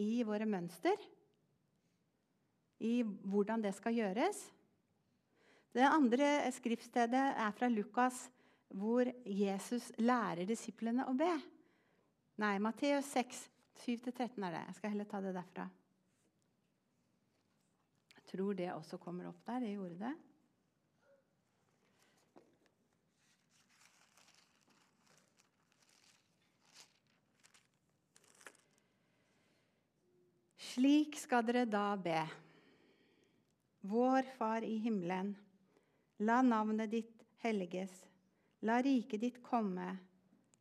i 0.00 0.22
våre 0.24 0.46
mønster. 0.48 0.96
I 2.80 3.02
hvordan 3.02 3.60
det 3.64 3.74
skal 3.76 3.98
gjøres. 3.98 4.38
Det 5.74 5.84
andre 5.84 6.46
skriftstedet 6.54 7.24
er 7.34 7.52
fra 7.58 7.68
Lukas, 7.68 8.28
hvor 8.70 9.10
Jesus 9.26 9.90
lærer 9.98 10.46
disiplene 10.46 11.04
å 11.10 11.14
be. 11.18 11.32
Nei, 12.36 12.58
Matteus 12.58 13.06
6, 13.14 13.44
7-13 13.84 14.42
er 14.42 14.54
det. 14.56 14.60
Jeg 14.66 14.74
skal 14.78 14.90
heller 14.90 15.06
ta 15.06 15.20
det 15.22 15.34
derfra. 15.36 15.68
Jeg 18.14 18.24
tror 18.32 18.56
det 18.58 18.72
også 18.72 18.98
kommer 18.98 19.28
opp 19.28 19.44
der. 19.46 19.60
Det 19.62 19.74
gjorde 19.76 19.98
det. 20.00 20.14
Slik 30.74 31.14
skal 31.22 31.44
dere 31.46 31.68
da 31.70 31.92
be. 31.94 32.18
Vår 33.86 34.26
Far 34.34 34.66
i 34.66 34.74
himmelen. 34.82 35.36
La 36.26 36.40
navnet 36.42 36.90
ditt 36.90 37.22
helliges. 37.44 37.94
La 38.66 38.80
riket 38.82 39.22
ditt 39.22 39.38
komme. 39.44 39.86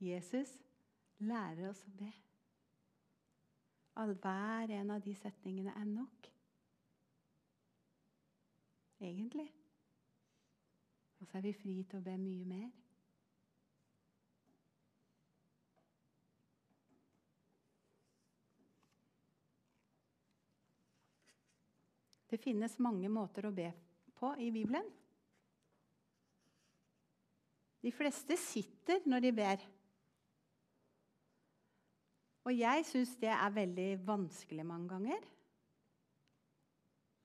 Jesus 0.00 0.52
lærer 1.20 1.68
oss 1.68 1.82
å 1.84 1.94
be. 1.98 2.10
At 4.00 4.12
hver 4.22 4.72
en 4.78 4.92
av 4.94 5.02
de 5.04 5.14
setningene 5.18 5.74
er 5.76 5.88
nok. 5.88 6.28
Egentlig. 9.00 9.48
Og 11.20 11.28
så 11.28 11.36
er 11.38 11.44
vi 11.44 11.56
fri 11.56 11.74
til 11.84 12.00
å 12.00 12.04
be 12.04 12.16
mye 12.20 12.46
mer. 12.48 12.70
Det 22.30 22.38
finnes 22.38 22.78
mange 22.78 23.10
måter 23.10 23.48
å 23.48 23.52
be 23.52 23.66
på 24.16 24.30
i 24.38 24.52
Bibelen. 24.54 24.86
De 27.80 27.90
fleste 27.92 28.36
sitter 28.38 29.02
når 29.08 29.24
de 29.24 29.32
ber. 29.34 29.68
Og 32.50 32.56
jeg 32.58 32.82
syns 32.88 33.12
det 33.20 33.30
er 33.30 33.52
veldig 33.54 33.90
vanskelig 34.02 34.64
mange 34.66 34.90
ganger 34.90 35.26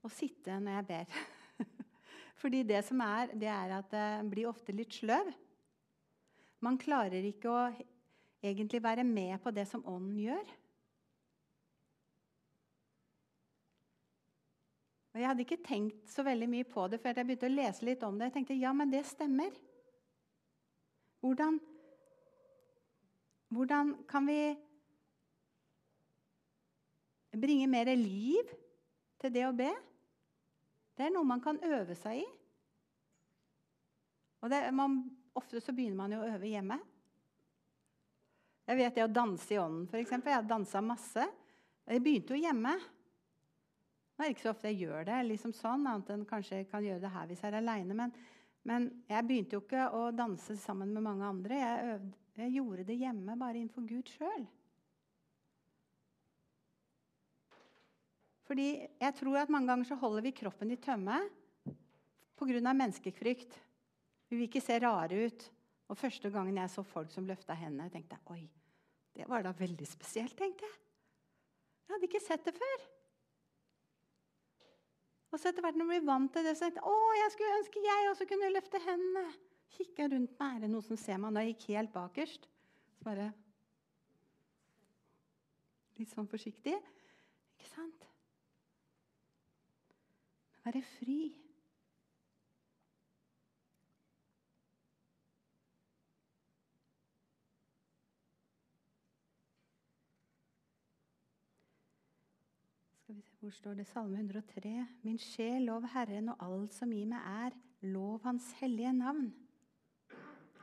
å 0.05 0.11
sitte 0.13 0.59
når 0.61 0.75
jeg 0.75 0.85
ber. 0.91 1.15
Fordi 2.41 2.59
det 2.69 2.83
som 2.85 2.99
er, 3.01 3.31
det 3.33 3.49
er 3.49 3.73
at 3.79 3.87
det 3.89 4.05
blir 4.29 4.51
ofte 4.51 4.75
litt 4.75 4.93
sløv. 4.93 5.31
Man 6.61 6.77
klarer 6.77 7.25
ikke 7.25 7.49
å 7.49 7.63
egentlig 8.45 8.83
være 8.85 9.05
med 9.07 9.39
på 9.41 9.49
det 9.55 9.65
som 9.69 9.81
Ånden 9.89 10.19
gjør. 10.27 10.53
Og 15.15 15.21
Jeg 15.23 15.29
hadde 15.31 15.45
ikke 15.45 15.63
tenkt 15.65 16.11
så 16.11 16.25
veldig 16.27 16.51
mye 16.51 16.67
på 16.69 16.85
det 16.91 16.99
før 17.01 17.17
jeg 17.17 17.31
begynte 17.31 17.49
å 17.49 17.55
lese 17.55 17.87
litt 17.87 18.05
om 18.05 18.19
det. 18.19 18.29
Jeg 18.29 18.37
tenkte 18.37 18.59
ja, 18.59 18.75
men 18.77 18.93
det 18.93 19.01
stemmer. 19.09 19.57
Hvordan, 21.25 21.57
hvordan 23.57 23.95
kan 24.05 24.29
vi 24.29 24.39
bringe 27.39 27.67
mer 27.71 27.91
liv 27.99 28.49
til 29.21 29.33
det 29.33 29.45
å 29.47 29.53
be? 29.55 29.69
Det 30.95 31.07
er 31.07 31.13
noe 31.13 31.27
man 31.27 31.43
kan 31.43 31.59
øve 31.63 31.95
seg 31.99 32.23
i. 32.23 32.25
Og 34.45 34.51
det, 34.51 34.61
man, 34.75 34.99
Ofte 35.35 35.59
så 35.59 35.73
begynner 35.75 35.99
man 35.99 36.13
jo 36.15 36.21
å 36.23 36.27
øve 36.31 36.47
hjemme. 36.47 36.77
Jeg 38.65 38.79
vet 38.79 38.95
det 38.95 39.03
å 39.03 39.11
danse 39.11 39.51
i 39.51 39.57
ånden, 39.59 39.83
f.eks. 39.91 40.13
Jeg 40.15 40.31
har 40.31 40.45
dansa 40.47 40.81
masse. 40.81 41.25
Jeg 41.85 42.01
begynte 42.01 42.33
jo 42.33 42.39
hjemme. 42.39 42.71
Nå 44.15 44.23
er 44.23 44.29
det 44.29 44.37
ikke 44.37 44.45
så 44.45 44.53
ofte 44.53 44.71
jeg 44.71 44.85
gjør 44.85 45.09
det, 45.09 45.17
liksom 45.27 45.51
sånn, 45.53 45.83
annet 45.91 46.13
enn 46.13 46.23
kanskje 46.29 46.61
jeg 46.61 46.69
kan 46.71 46.85
gjøre 46.85 47.03
det 47.03 47.11
her 47.11 47.27
hvis 47.27 47.43
jeg 47.43 47.51
er 47.51 47.57
aleine. 47.59 47.97
Men, 47.99 48.13
men, 48.63 48.87
jeg 49.11 49.27
begynte 49.27 49.57
jo 49.57 49.65
ikke 49.65 49.89
å 49.91 50.05
danse 50.15 50.55
sammen 50.61 50.95
med 50.95 51.03
mange 51.03 51.27
andre. 51.27 51.59
Jeg, 51.59 51.89
øvde, 51.97 52.21
jeg 52.39 52.55
gjorde 52.55 52.87
det 52.87 52.97
hjemme, 53.01 53.35
bare 53.43 53.59
innenfor 53.59 53.89
Gud 53.91 54.13
sjøl. 54.15 54.47
Fordi 58.45 58.67
jeg 58.85 59.15
tror 59.17 59.39
at 59.41 59.51
mange 59.53 59.71
ganger 59.71 59.89
så 59.89 59.97
holder 59.97 60.25
vi 60.27 60.35
kroppen 60.37 60.71
i 60.71 60.77
tømme 60.81 61.17
pga. 62.37 62.73
menneskefrykt. 62.73 63.59
Vi 64.29 64.37
vil 64.37 64.47
ikke 64.47 64.61
se 64.61 64.77
rare 64.79 65.25
ut. 65.25 65.51
Og 65.89 65.97
første 65.97 66.29
gangen 66.33 66.57
jeg 66.57 66.69
så 66.69 66.83
folk 66.83 67.11
som 67.13 67.27
løfta 67.29 67.53
hendene, 67.53 67.91
tenkte 67.93 68.17
jeg 68.17 68.31
oi, 68.33 68.49
det 69.15 69.27
var 69.29 69.43
da 69.45 69.53
veldig 69.53 69.87
spesielt. 69.87 70.35
tenkte 70.37 70.65
Jeg 70.65 70.73
Jeg 71.85 71.93
hadde 71.93 72.07
ikke 72.07 72.25
sett 72.25 72.45
det 72.45 72.55
før. 72.57 72.85
Og 75.31 75.39
så 75.39 75.49
etter 75.49 75.61
hvert 75.61 75.77
når 75.77 75.85
vi 75.85 75.99
blir 75.99 76.07
vant 76.07 76.31
til 76.33 76.43
det, 76.43 76.55
så 76.57 76.65
tenkte 76.65 76.81
jeg 76.81 76.89
å, 76.89 77.13
jeg 77.19 77.31
skulle 77.33 77.57
ønske 77.59 77.83
jeg 77.85 78.09
også 78.09 78.25
kunne 78.25 78.53
løfte 78.53 78.81
hendene. 78.81 79.25
Kikka 79.75 80.07
rundt 80.09 80.33
meg. 80.39 80.55
Er 80.55 80.59
det 80.63 80.71
noen 80.71 80.85
som 80.87 80.97
ser 80.97 81.19
meg? 81.21 81.35
Da 81.35 81.43
jeg 81.43 81.53
gikk 81.53 81.67
helt 81.75 81.93
bakerst. 81.93 82.49
Så 82.97 83.05
bare 83.05 83.33
Litt 85.95 86.11
sånn 86.11 86.27
forsiktig. 86.27 86.73
Ikke 87.55 87.69
sant? 87.69 88.09
Være 90.65 90.81
fri. 90.81 91.35
Skal 102.93 103.15
vi 103.15 103.21
se, 103.21 103.37
Hvor 103.39 103.49
står 103.49 103.73
det? 103.73 103.87
Salme 103.87 104.17
103. 104.17 104.87
Min 105.01 105.17
sjel, 105.17 105.61
lov 105.61 105.85
Herren, 105.93 106.29
og 106.29 106.35
alt 106.41 106.73
som 106.73 106.91
i 106.91 107.05
meg 107.05 107.21
er, 107.21 107.57
lov 107.81 108.23
Hans 108.23 108.51
hellige 108.57 108.93
navn. 108.93 109.33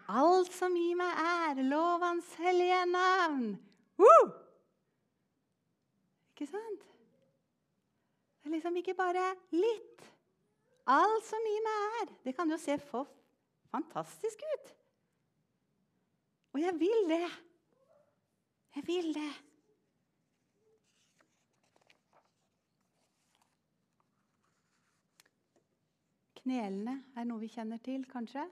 Alt 0.08 0.50
som 0.52 0.74
i 0.76 0.88
meg 0.98 1.20
er, 1.22 1.62
lov 1.62 2.02
Hans 2.02 2.34
hellige 2.42 2.86
navn! 2.90 3.52
Woo! 3.98 4.32
Ikke 6.34 6.50
sant? 6.50 6.91
Det 8.42 8.50
er 8.50 8.56
liksom 8.56 8.76
ikke 8.76 8.94
bare 8.98 9.22
litt. 9.54 10.02
Alt 10.90 11.24
som 11.28 11.44
i 11.46 11.58
meg 11.62 11.98
er. 12.00 12.08
Det 12.24 12.34
kan 12.34 12.50
jo 12.50 12.58
se 12.58 12.74
for 12.82 13.06
fantastisk 13.70 14.42
ut. 14.42 14.72
Og 16.52 16.60
jeg 16.60 16.74
vil 16.80 17.08
det. 17.08 17.28
Jeg 18.74 18.86
vil 18.86 19.14
det. 19.14 19.30
Knelene 26.42 26.96
er 27.14 27.28
noe 27.28 27.38
vi 27.38 27.52
kjenner 27.52 27.78
til, 27.78 28.02
kanskje. 28.10 28.42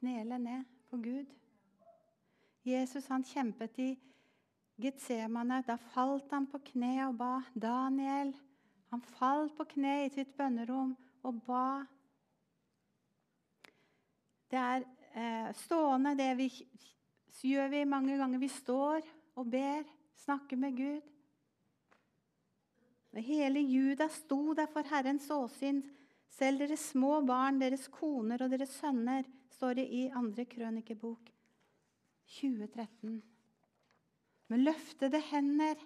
Knele 0.00 0.40
ned 0.42 0.64
for 0.88 0.98
Gud. 0.98 1.30
Jesus 2.66 3.06
han 3.12 3.22
kjempet 3.22 3.78
i 3.78 3.92
Getsemane. 4.82 5.62
Da 5.62 5.78
falt 5.94 6.34
han 6.34 6.50
på 6.50 6.58
kne 6.72 6.96
og 7.06 7.14
ba. 7.20 7.36
Daniel 7.54 8.34
han 8.94 9.02
falt 9.16 9.56
på 9.58 9.66
kne 9.74 10.04
i 10.04 10.12
sitt 10.14 10.34
bønnerom 10.38 10.92
og 11.26 11.40
ba. 11.46 11.82
Det 14.50 14.60
er 14.60 14.84
eh, 15.18 15.50
stående, 15.64 16.14
det 16.18 16.30
vi 16.38 16.48
gjør 17.44 17.72
vi 17.72 17.82
mange 17.88 18.16
ganger. 18.20 18.38
Vi 18.38 18.50
står 18.52 19.02
og 19.40 19.50
ber, 19.50 19.82
snakker 20.24 20.60
med 20.60 20.78
Gud. 20.78 21.10
Hele 23.14 23.60
Juda 23.62 24.08
sto 24.10 24.54
der 24.58 24.66
for 24.70 24.86
Herrens 24.90 25.28
åsyn 25.30 25.82
selv 26.34 26.64
deres 26.64 26.88
små 26.90 27.20
barn, 27.26 27.60
deres 27.62 27.86
koner 27.92 28.42
og 28.42 28.50
deres 28.50 28.72
sønner, 28.80 29.26
står 29.54 29.78
det 29.78 29.84
i 29.94 30.08
andre 30.10 30.46
krønikebok 30.50 31.30
2013. 32.40 33.20
Med 34.50 34.64
løftede 34.66 35.20
hender. 35.30 35.78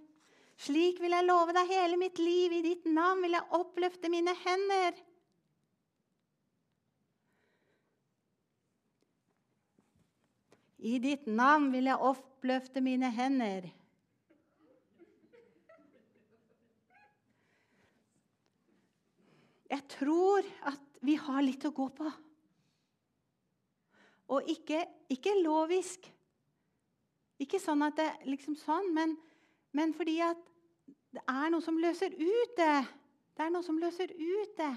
Slik 0.58 0.98
vil 0.98 1.14
jeg 1.14 1.26
love 1.26 1.54
deg 1.54 1.70
hele 1.70 1.98
mitt 2.00 2.18
liv. 2.18 2.52
I 2.56 2.64
ditt 2.64 2.86
navn 2.90 3.22
vil 3.22 3.36
jeg 3.36 3.54
oppløfte 3.54 4.10
mine 4.10 4.34
hender. 4.42 4.96
I 10.78 10.98
ditt 11.02 11.26
navn 11.26 11.70
vil 11.74 11.90
jeg 11.90 12.08
oppløfte 12.10 12.82
mine 12.82 13.10
hender. 13.14 13.70
Jeg 19.68 19.84
tror 19.92 20.46
at 20.70 21.00
vi 21.04 21.14
har 21.20 21.42
litt 21.44 21.66
å 21.68 21.74
gå 21.74 21.88
på. 21.98 22.10
Og 24.34 24.50
ikke, 24.50 24.80
ikke 25.12 25.34
lovisk. 25.42 26.06
Ikke 27.38 27.60
sånn 27.62 27.84
at 27.86 27.98
det 27.98 28.08
liksom 28.28 28.56
sånn, 28.58 28.90
men, 28.94 29.14
men 29.78 29.92
fordi 29.94 30.16
at 30.26 30.40
det 31.14 31.22
er 31.30 31.50
noe 31.54 31.62
som 31.62 31.76
løser 31.78 32.14
ut 32.18 32.56
det. 32.58 32.78
Det 33.36 33.44
er 33.44 33.52
noe 33.54 33.62
som 33.62 33.78
løser 33.78 34.10
ut 34.10 34.56
det. 34.58 34.72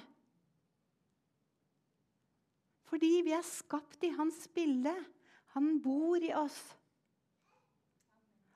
Fordi 2.92 3.10
vi 3.26 3.34
er 3.34 3.48
skapt 3.48 4.06
i 4.06 4.12
hans 4.14 4.44
bilde. 4.54 4.94
Han 5.56 5.80
bor 5.82 6.22
i 6.22 6.30
oss. 6.38 6.60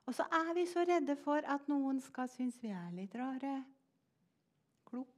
Og 0.06 0.14
så 0.14 0.28
er 0.30 0.54
vi 0.54 0.68
så 0.70 0.86
redde 0.86 1.16
for 1.18 1.42
at 1.42 1.66
noen 1.72 1.98
skal 2.04 2.30
synes 2.30 2.62
vi 2.62 2.70
er 2.70 2.94
litt 2.94 3.18
rare. 3.18 3.56
Klok. 4.86 5.10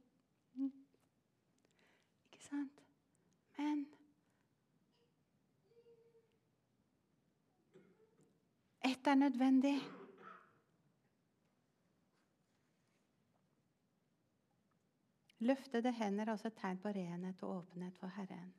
Mm. 0.56 0.72
Ikke 2.32 2.44
sant? 2.46 2.82
Men 3.58 3.84
ett 8.80 9.12
er 9.12 9.24
nødvendig. 9.26 9.76
Løftede 15.38 15.92
hender 15.94 16.26
er 16.26 16.32
også 16.32 16.50
et 16.50 16.58
tegn 16.58 16.80
på 16.82 16.90
renhet 16.94 17.42
og 17.46 17.60
åpenhet 17.60 17.98
for 17.98 18.10
Herren. 18.16 18.50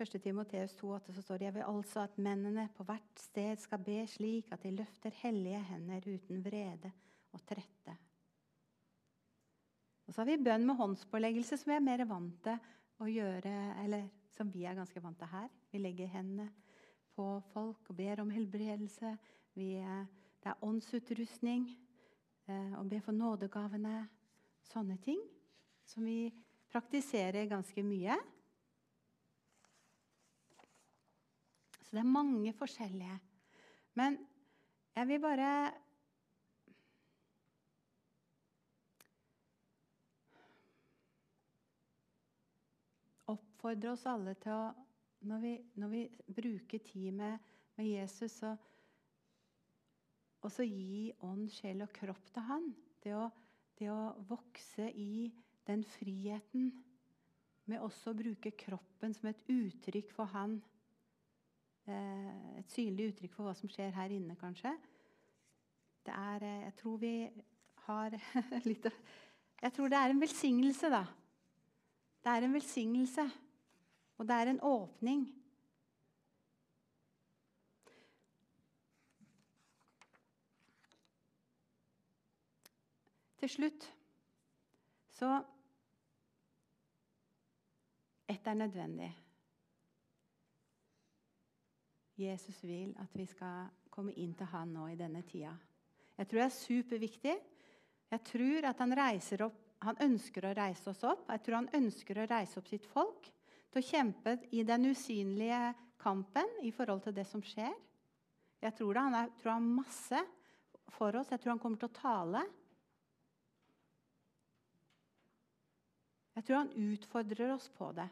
1. 0.00 0.16
Timoteus 0.22 0.74
2,8 0.80 1.12
så 1.12 1.22
står 1.22 1.38
det 1.38 1.44
jeg 1.44 1.54
vil 1.54 1.66
altså 1.68 2.04
at 2.06 2.18
mennene 2.18 2.68
på 2.76 2.84
hvert 2.88 3.20
sted 3.20 3.60
skal 3.60 3.82
be 3.84 3.98
slik 4.08 4.52
at 4.52 4.62
de 4.62 4.72
løfter 4.76 5.12
hellige 5.22 5.60
hender 5.68 6.06
uten 6.08 6.44
vrede 6.44 6.92
og 7.32 7.42
trette. 7.48 7.96
Og 10.06 10.14
så 10.14 10.22
har 10.22 10.30
vi 10.30 10.42
bønn 10.42 10.64
med 10.66 10.74
håndspåleggelse, 10.74 11.56
som 11.56 11.70
vi 11.70 11.76
er 11.76 11.84
mer 11.84 12.04
vant 12.08 12.40
til 12.42 12.56
å 13.00 13.06
gjøre, 13.06 13.52
eller 13.84 14.08
som 14.32 14.48
vi 14.50 14.64
er 14.66 14.74
ganske 14.74 15.02
vant 15.04 15.20
til 15.20 15.30
her. 15.30 15.52
Vi 15.70 15.78
legger 15.78 16.10
hendene 16.10 16.48
på 17.14 17.26
folk 17.52 17.92
og 17.92 17.96
ber 17.96 18.24
om 18.24 18.32
helbredelse. 18.32 19.12
Vi, 19.54 19.68
det 20.40 20.50
er 20.50 20.64
åndsutrustning. 20.66 21.68
Eh, 22.48 22.72
og 22.78 22.88
be 22.88 23.00
for 23.04 23.16
nådegavene. 23.16 24.08
Sånne 24.70 24.96
ting 25.02 25.20
som 25.88 26.04
vi 26.06 26.30
praktiserer 26.70 27.48
ganske 27.50 27.82
mye. 27.82 28.16
Så 31.80 31.96
det 31.96 32.04
er 32.04 32.12
mange 32.14 32.52
forskjellige. 32.54 33.16
Men 33.98 34.18
jeg 34.94 35.08
vil 35.08 35.22
bare 35.22 35.48
oppfordre 43.26 43.96
oss 43.96 44.06
alle 44.06 44.36
til 44.38 44.54
å 44.54 44.70
Når 45.20 45.40
vi, 45.42 45.50
når 45.76 45.88
vi 45.92 45.98
bruker 46.32 46.78
tid 46.80 47.12
med, 47.12 47.42
med 47.76 47.84
Jesus, 47.84 48.38
så 48.38 48.54
også 50.46 50.64
gi 50.64 51.10
ånd, 51.26 51.48
sjel 51.52 51.84
og 51.84 51.92
kropp 51.94 52.30
til 52.34 52.46
han. 52.48 52.68
Det 53.02 53.14
å, 53.16 53.26
det 53.78 53.90
å 53.92 54.12
vokse 54.28 54.88
i 54.92 55.30
den 55.68 55.84
friheten 55.86 56.70
med 57.70 57.82
også 57.84 58.12
å 58.12 58.18
bruke 58.18 58.52
kroppen 58.58 59.14
som 59.14 59.30
et 59.30 59.42
uttrykk 59.52 60.12
for 60.14 60.30
han. 60.32 60.58
Eh, 61.86 62.58
et 62.60 62.72
synlig 62.72 63.12
uttrykk 63.12 63.36
for 63.36 63.48
hva 63.48 63.54
som 63.58 63.70
skjer 63.70 63.94
her 63.94 64.12
inne, 64.14 64.36
kanskje. 64.40 64.72
Det 66.06 66.14
er 66.16 66.46
eh, 66.46 66.62
Jeg 66.68 66.76
tror 66.80 67.00
vi 67.00 67.14
har 67.86 68.16
litt 68.70 68.88
Jeg 69.60 69.72
tror 69.76 69.92
det 69.92 70.00
er 70.00 70.14
en 70.14 70.22
velsignelse, 70.22 70.90
da. 70.92 71.04
Det 72.20 72.32
er 72.32 72.44
en 72.44 72.56
velsignelse, 72.56 73.24
og 74.20 74.26
det 74.28 74.36
er 74.36 74.50
en 74.50 74.60
åpning. 74.64 75.22
Til 83.40 83.48
slutt 83.48 83.88
så 85.16 85.40
Ett 88.30 88.46
er 88.46 88.54
nødvendig. 88.54 89.08
Jesus 92.20 92.60
vil 92.62 92.92
at 93.02 93.16
vi 93.18 93.24
skal 93.26 93.72
komme 93.90 94.12
inn 94.14 94.36
til 94.38 94.46
han 94.52 94.70
nå 94.70 94.84
i 94.92 94.98
denne 94.98 95.24
tida. 95.26 95.50
Jeg 96.14 96.28
tror 96.28 96.38
det 96.38 96.44
er 96.44 96.54
superviktig. 96.54 97.34
Jeg 98.10 98.22
tror 98.28 98.68
at 98.70 98.84
han, 98.84 98.94
opp, 99.46 99.58
han 99.82 99.98
ønsker 100.06 100.46
å 100.46 100.54
reise 100.54 100.92
oss 100.92 101.02
opp. 101.08 101.26
Jeg 101.32 101.42
tror 101.42 101.58
han 101.58 101.70
ønsker 101.80 102.20
å 102.20 102.28
reise 102.30 102.60
opp 102.60 102.70
sitt 102.70 102.86
folk 102.86 103.26
til 103.72 103.82
å 103.82 103.86
kjempe 103.88 104.36
i 104.54 104.62
den 104.68 104.90
usynlige 104.92 105.74
kampen 106.00 106.60
i 106.62 106.70
forhold 106.70 107.02
til 107.08 107.16
det 107.16 107.26
som 107.26 107.42
skjer. 107.42 107.74
Jeg 108.60 108.76
tror, 108.76 108.94
det, 108.94 109.04
han 109.08 109.18
har 109.18 109.64
masse 109.64 110.22
for 110.92 111.16
oss. 111.16 111.30
Jeg 111.32 111.40
tror 111.40 111.56
han 111.56 111.62
kommer 111.62 111.80
til 111.80 111.90
å 111.90 111.98
tale. 111.98 112.44
Jeg 116.36 116.44
tror 116.46 116.56
han 116.56 116.92
utfordrer 116.92 117.54
oss 117.54 117.68
på 117.74 117.90
det. 117.92 118.08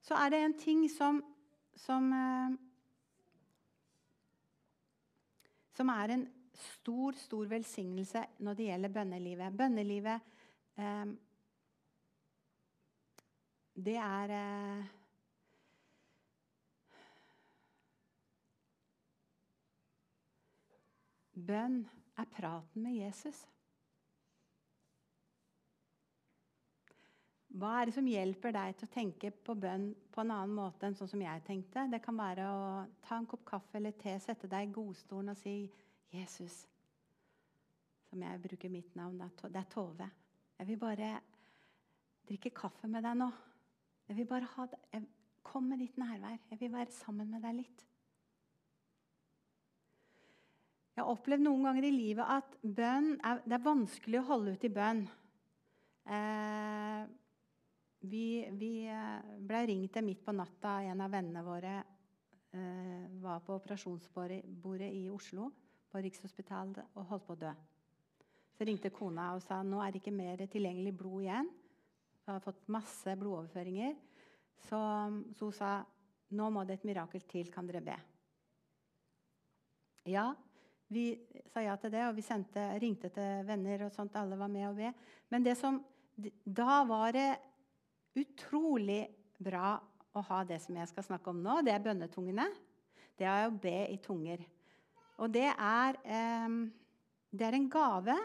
Så 0.00 0.14
er 0.14 0.30
det 0.30 0.40
en 0.44 0.58
ting 0.58 0.84
som, 0.90 1.22
som 1.76 2.12
eh, 2.12 2.56
som 5.76 5.88
er 5.92 6.14
en 6.14 6.26
stor, 6.56 7.12
stor 7.12 7.48
velsignelse 7.50 8.22
når 8.38 8.54
det 8.56 8.68
gjelder 8.70 8.92
bønnelivet. 8.92 9.56
Bønnelivet 9.56 10.20
eh, 10.80 11.06
Det 13.76 13.96
er 14.00 14.30
eh, 14.32 14.86
Bønn 21.36 21.82
er 22.16 22.24
praten 22.32 22.82
med 22.82 22.96
Jesus. 22.96 23.42
Hva 27.56 27.70
er 27.78 27.88
det 27.88 27.94
som 27.96 28.08
hjelper 28.08 28.52
deg 28.52 28.74
til 28.76 28.84
å 28.88 28.92
tenke 28.92 29.30
på 29.32 29.54
bønn 29.56 29.88
på 30.12 30.20
en 30.20 30.32
annen 30.34 30.56
måte 30.58 30.84
enn 30.84 30.96
sånn 30.98 31.08
som 31.08 31.22
jeg 31.24 31.44
tenkte? 31.46 31.86
Det 31.88 32.02
kan 32.04 32.18
være 32.18 32.44
å 32.52 32.66
ta 33.06 33.16
en 33.16 33.28
kopp 33.30 33.46
kaffe 33.48 33.78
eller 33.78 33.96
te, 33.96 34.12
sette 34.20 34.50
deg 34.50 34.68
i 34.68 34.74
godstolen 34.74 35.32
og 35.32 35.40
si 35.40 35.70
'Jesus'. 36.12 36.66
Som 38.10 38.22
jeg 38.22 38.42
bruker 38.42 38.68
mitt 38.68 38.94
navn. 38.96 39.18
Det 39.18 39.56
er 39.56 39.70
Tove. 39.72 40.10
Jeg 40.58 40.66
vil 40.68 40.78
bare 40.78 41.20
drikke 42.28 42.50
kaffe 42.50 42.88
med 42.88 43.02
deg 43.02 43.16
nå. 43.16 43.32
Jeg 44.08 44.16
vil 44.16 44.26
bare 44.26 44.52
ha 44.56 44.66
det. 44.66 45.02
Kom 45.42 45.64
med 45.70 45.78
ditt 45.78 45.96
nærvær. 45.96 46.38
Jeg 46.50 46.60
vil 46.60 46.72
være 46.72 46.90
sammen 46.90 47.30
med 47.30 47.42
deg 47.42 47.54
litt. 47.54 47.86
Jeg 50.96 51.04
har 51.04 51.12
opplevd 51.12 51.42
noen 51.44 51.64
ganger 51.64 51.84
i 51.84 51.92
livet 51.92 52.24
at 52.24 52.56
bønn 52.62 53.20
er, 53.20 53.40
det 53.44 53.52
er 53.52 53.64
vanskelig 53.64 54.20
å 54.20 54.28
holde 54.30 54.52
ut 54.56 54.64
i 54.64 54.72
bønn. 54.72 55.08
Eh, 56.06 57.06
vi, 58.10 58.46
vi 58.58 58.72
eh, 58.90 59.36
ble 59.38 59.62
ringt 59.70 59.98
midt 60.04 60.24
på 60.24 60.34
natta. 60.34 60.78
En 60.86 61.02
av 61.04 61.12
vennene 61.12 61.42
våre 61.44 61.76
eh, 61.78 63.06
var 63.22 63.42
på 63.44 63.56
operasjonsbordet 63.58 64.90
i 64.90 65.06
Oslo 65.12 65.50
på 65.90 66.02
Rikshospitalet 66.04 66.96
og 66.96 67.10
holdt 67.10 67.26
på 67.26 67.36
å 67.36 67.40
dø. 67.40 67.52
Så 68.56 68.64
ringte 68.64 68.92
kona 68.94 69.34
og 69.36 69.42
sa 69.44 69.60
nå 69.64 69.82
er 69.84 69.92
det 69.92 70.00
ikke 70.00 70.16
mer 70.16 70.46
tilgjengelig 70.48 70.94
blod 70.96 71.26
igjen. 71.26 71.50
Hun 72.24 72.32
har 72.34 72.44
fått 72.44 72.66
masse 72.72 73.16
blodoverføringer. 73.20 73.94
Så, 74.66 74.78
så 75.36 75.50
hun 75.50 75.54
sa 75.54 75.72
nå 76.36 76.48
må 76.50 76.64
det 76.66 76.78
et 76.78 76.86
mirakel 76.88 77.22
til. 77.28 77.50
Kan 77.54 77.68
dere 77.68 77.84
be? 77.84 77.96
Ja, 80.10 80.30
vi 80.88 81.10
sa 81.50 81.62
ja 81.64 81.74
til 81.82 81.92
det, 81.92 82.04
og 82.06 82.16
vi 82.16 82.22
sendte, 82.22 82.64
ringte 82.82 83.10
til 83.14 83.46
venner 83.46 83.86
og 83.86 83.94
sånt. 83.94 84.16
Alle 84.18 84.38
var 84.38 84.50
med 84.50 84.68
og 84.70 84.78
be. 84.78 84.92
Men 85.34 85.46
det 85.46 85.56
som, 85.58 85.80
da 86.16 86.80
var 86.86 87.14
det 87.14 87.28
utrolig 88.16 89.04
bra 89.38 89.76
å 90.16 90.22
ha 90.30 90.40
det 90.48 90.58
som 90.64 90.76
jeg 90.78 90.88
skal 90.90 91.04
snakke 91.04 91.32
om 91.32 91.42
nå. 91.44 91.60
Det 91.64 91.74
er 91.74 91.84
bønnetungene. 91.84 92.46
Det 93.16 93.28
er 93.28 93.46
å 93.48 93.54
be 93.60 93.78
i 93.92 93.98
tunger. 94.02 94.42
Og 95.20 95.32
det 95.32 95.48
er, 95.48 95.96
eh, 96.04 96.48
det 97.32 97.46
er 97.46 97.56
en 97.56 97.68
gave 97.72 98.16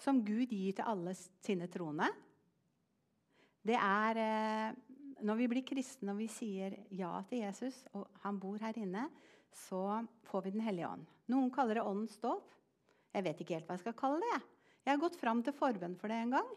som 0.00 0.22
Gud 0.24 0.52
gir 0.52 0.76
til 0.76 0.84
alle 0.84 1.14
sine 1.14 1.68
troende. 1.68 2.08
Det 3.64 3.76
er 3.80 4.20
eh, 4.20 4.74
Når 5.24 5.36
vi 5.38 5.46
blir 5.48 5.64
kristne 5.64 6.12
og 6.12 6.18
vi 6.18 6.26
sier 6.28 6.74
ja 6.92 7.22
til 7.30 7.44
Jesus, 7.46 7.86
og 7.94 8.10
han 8.24 8.36
bor 8.36 8.58
her 8.60 8.76
inne, 8.76 9.06
så 9.54 10.02
får 10.26 10.42
vi 10.44 10.50
Den 10.50 10.64
hellige 10.66 10.88
ånd. 10.90 11.06
Noen 11.30 11.52
kaller 11.54 11.78
det 11.78 11.84
åndens 11.86 12.18
dåp. 12.20 12.50
Jeg 13.14 13.24
vet 13.24 13.40
ikke 13.40 13.54
helt 13.54 13.68
hva 13.68 13.76
jeg 13.78 13.84
skal 13.84 13.96
kalle 13.96 14.20
det. 14.20 14.40
Jeg 14.84 14.92
har 14.92 15.00
gått 15.00 15.16
fram 15.16 15.40
til 15.40 15.54
forbønn 15.56 15.94
for 15.96 16.12
det 16.12 16.18
en 16.18 16.34
gang. 16.34 16.50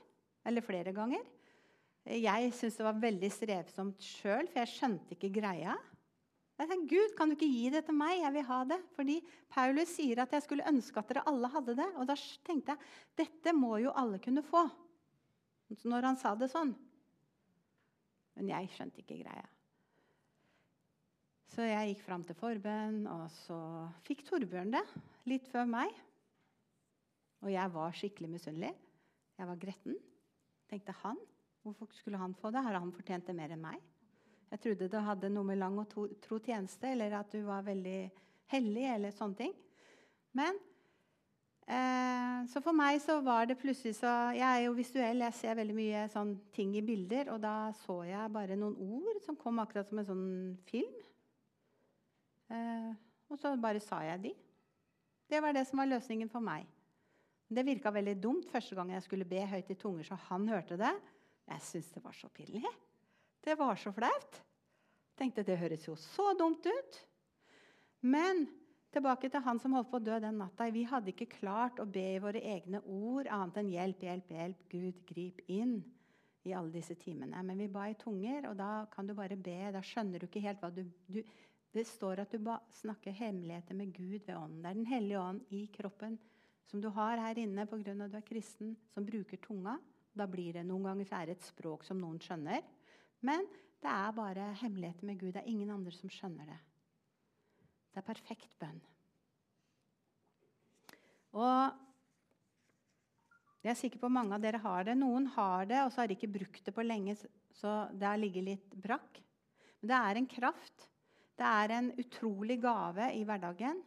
Eller 0.44 0.66
flere 0.66 0.92
ganger. 0.92 1.24
Jeg 2.08 2.52
syntes 2.56 2.78
det 2.80 2.86
var 2.88 3.00
veldig 3.02 3.30
strevsomt 3.36 4.04
sjøl, 4.04 4.48
for 4.48 4.62
jeg 4.62 4.72
skjønte 4.72 5.16
ikke 5.18 5.34
greia. 5.42 5.76
Jeg 6.58 6.70
tenkte, 6.72 6.90
Gud, 6.90 7.12
kan 7.18 7.30
du 7.30 7.36
ikke 7.36 7.50
gi 7.52 7.68
det 7.74 7.84
til 7.86 7.98
meg? 7.98 8.16
Jeg 8.24 8.34
vil 8.34 8.46
ha 8.48 8.60
det. 8.66 8.78
Fordi 8.96 9.18
Paulus 9.54 9.92
sier 9.94 10.24
at 10.24 10.32
jeg 10.34 10.46
skulle 10.46 10.66
ønske 10.66 10.98
at 10.98 11.12
dere 11.12 11.26
alle 11.30 11.52
hadde 11.54 11.76
det. 11.78 11.90
Og 12.00 12.08
da 12.10 12.16
tenkte 12.48 12.74
jeg 12.74 13.28
dette 13.28 13.54
må 13.54 13.76
jo 13.84 13.94
alle 13.94 14.18
kunne 14.24 14.46
få. 14.46 14.64
når 15.84 16.08
han 16.08 16.18
sa 16.18 16.34
det 16.36 16.50
sånn. 16.50 16.74
Men 18.38 18.50
jeg 18.54 18.72
skjønte 18.74 19.04
ikke 19.04 19.20
greia. 19.22 19.46
Så 21.52 21.66
jeg 21.68 21.94
gikk 21.94 22.04
fram 22.06 22.24
til 22.26 22.38
forbønn, 22.38 23.06
og 23.10 23.30
så 23.34 23.58
fikk 24.06 24.26
Torbjørn 24.28 24.74
det 24.74 24.84
litt 25.30 25.48
før 25.50 25.70
meg. 25.70 25.94
Og 27.44 27.52
jeg 27.54 27.74
var 27.74 27.96
skikkelig 27.98 28.30
misunnelig. 28.34 28.74
Jeg 29.38 29.50
var 29.50 29.62
gretten. 29.62 29.98
Tenkte 30.70 30.96
han, 31.04 31.20
Hvorfor 31.68 31.92
skulle 31.92 32.18
han 32.18 32.36
få 32.40 32.48
det? 32.52 32.62
Har 32.64 32.78
han 32.80 32.94
fortjent 32.96 33.28
det 33.28 33.34
mer 33.36 33.52
enn 33.52 33.60
meg? 33.60 33.82
Jeg 34.48 34.62
trodde 34.64 34.88
det 34.88 35.04
hadde 35.04 35.30
noe 35.34 35.44
med 35.50 35.60
lang 35.60 35.76
og 35.82 35.90
tro 36.24 36.38
tjeneste, 36.40 36.88
eller 36.94 37.18
at 37.18 37.34
du 37.34 37.42
var 37.44 37.66
veldig 37.66 38.00
hellig, 38.54 38.86
eller 38.94 39.12
sånne 39.12 39.36
ting. 39.42 39.56
Men 40.38 40.56
eh, 41.68 42.46
Så 42.48 42.62
for 42.64 42.78
meg 42.78 43.02
så 43.04 43.18
var 43.26 43.50
det 43.50 43.58
plutselig 43.60 43.98
så 43.98 44.14
Jeg 44.38 44.46
er 44.46 44.62
jo 44.64 44.78
visuell, 44.78 45.26
jeg 45.26 45.36
ser 45.36 45.58
veldig 45.60 45.76
mye 45.76 46.06
sånn 46.14 46.32
ting 46.56 46.78
i 46.80 46.86
bilder. 46.86 47.34
Og 47.36 47.44
da 47.44 47.74
så 47.82 47.98
jeg 48.08 48.32
bare 48.38 48.56
noen 48.56 48.80
ord 49.02 49.20
som 49.26 49.36
kom 49.36 49.60
akkurat 49.60 49.90
som 49.90 50.00
en 50.00 50.08
sånn 50.08 50.32
film. 50.70 50.96
Eh, 52.48 52.96
og 53.28 53.42
så 53.42 53.52
bare 53.60 53.84
sa 53.84 54.00
jeg 54.08 54.24
de. 54.30 54.34
Det 55.28 55.44
var 55.44 55.52
det 55.52 55.68
som 55.68 55.84
var 55.84 55.92
løsningen 55.92 56.32
for 56.32 56.40
meg. 56.40 56.64
Det 57.52 57.68
virka 57.68 57.92
veldig 57.92 58.16
dumt 58.24 58.48
første 58.52 58.76
gang 58.76 58.96
jeg 58.96 59.04
skulle 59.04 59.28
be 59.28 59.44
høyt 59.52 59.76
i 59.76 59.80
tunger, 59.80 60.08
så 60.08 60.16
han 60.30 60.48
hørte 60.48 60.80
det. 60.80 60.96
Jeg 61.48 61.64
syntes 61.64 61.94
det 61.96 62.04
var 62.04 62.16
så 62.16 62.30
pinlig. 62.30 62.64
Det 63.44 63.56
var 63.60 63.80
så 63.80 63.94
flaut. 63.96 64.40
Tenkte 65.18 65.46
det 65.48 65.58
høres 65.58 65.88
jo 65.88 65.96
så 65.98 66.34
dumt 66.38 66.66
ut. 66.68 66.98
Men 68.06 68.46
tilbake 68.94 69.30
til 69.32 69.44
han 69.44 69.60
som 69.62 69.74
holdt 69.78 69.90
på 69.92 70.00
å 70.02 70.04
dø 70.04 70.18
den 70.22 70.38
natta. 70.42 70.68
Vi 70.74 70.86
hadde 70.88 71.14
ikke 71.14 71.30
klart 71.40 71.80
å 71.82 71.88
be 71.90 72.04
i 72.16 72.22
våre 72.22 72.42
egne 72.42 72.82
ord 72.84 73.30
annet 73.32 73.62
enn 73.62 73.72
'hjelp, 73.74 74.04
hjelp, 74.04 74.34
hjelp', 74.36 74.68
Gud, 74.70 75.02
grip 75.10 75.42
inn 75.48 75.80
i 76.48 76.54
alle 76.56 76.72
disse 76.72 76.96
timene. 77.00 77.42
Men 77.44 77.58
vi 77.58 77.68
ba 77.72 77.88
i 77.90 77.98
tunger, 78.00 78.50
og 78.50 78.58
da 78.60 78.86
kan 78.92 79.08
du 79.08 79.14
bare 79.18 79.36
be. 79.36 79.60
Da 79.74 79.82
skjønner 79.84 80.20
du 80.20 80.28
ikke 80.28 80.46
helt 80.46 80.64
hva 80.64 80.72
du, 80.74 80.84
du 81.08 81.24
Det 81.76 81.84
står 81.86 82.24
at 82.24 82.32
du 82.32 82.40
ba, 82.40 82.56
snakker 82.72 83.12
hemmeligheter 83.12 83.76
med 83.76 83.92
Gud 83.94 84.24
ved 84.26 84.36
ånden. 84.36 84.62
Det 84.64 84.70
er 84.70 84.74
Den 84.74 84.86
hellige 84.86 85.20
ånd 85.20 85.42
i 85.52 85.68
kroppen 85.68 86.18
som 86.66 86.82
du 86.82 86.88
har 86.90 87.20
her 87.22 87.38
inne 87.38 87.66
pga. 87.68 87.78
at 87.92 88.12
du 88.12 88.18
er 88.18 88.26
kristen, 88.26 88.78
som 88.94 89.06
bruker 89.06 89.38
tunga. 89.38 89.78
Da 90.18 90.28
blir 90.30 90.58
det 90.58 90.66
Noen 90.66 90.90
ganger 90.90 91.10
så 91.10 91.22
et 91.24 91.46
språk 91.46 91.86
som 91.88 92.00
noen 92.02 92.20
skjønner. 92.24 92.66
Men 93.26 93.46
det 93.82 93.92
er 93.92 94.16
bare 94.18 94.52
hemmeligheter 94.62 95.06
med 95.06 95.20
Gud. 95.22 95.34
Det 95.36 95.44
er 95.44 95.52
ingen 95.52 95.74
andre 95.74 95.94
som 95.94 96.12
skjønner 96.12 96.50
det. 96.50 96.60
Det 97.94 98.02
er 98.02 98.08
perfekt 98.08 98.58
bønn. 98.62 98.80
Og 101.38 101.84
jeg 103.66 103.74
er 103.74 103.80
sikker 103.82 104.02
på 104.02 104.10
mange 104.14 104.36
av 104.36 104.44
dere 104.44 104.62
har 104.64 104.86
det. 104.88 104.96
Noen 104.98 105.26
har 105.36 105.66
det, 105.70 105.80
og 105.84 105.92
så 105.92 106.02
har 106.02 106.10
de 106.10 106.16
ikke 106.18 106.32
brukt 106.32 106.62
det 106.66 106.74
på 106.74 106.86
lenge, 106.86 107.18
så 107.58 107.74
det 107.92 108.08
har 108.08 108.20
ligget 108.22 108.46
litt 108.46 108.78
brakk. 108.80 109.20
Men 109.82 109.92
det 109.92 109.98
er 109.98 110.20
en 110.20 110.30
kraft. 110.30 110.88
Det 111.38 111.46
er 111.46 111.74
en 111.76 111.90
utrolig 112.02 112.58
gave 112.64 113.12
i 113.14 113.26
hverdagen. 113.28 113.82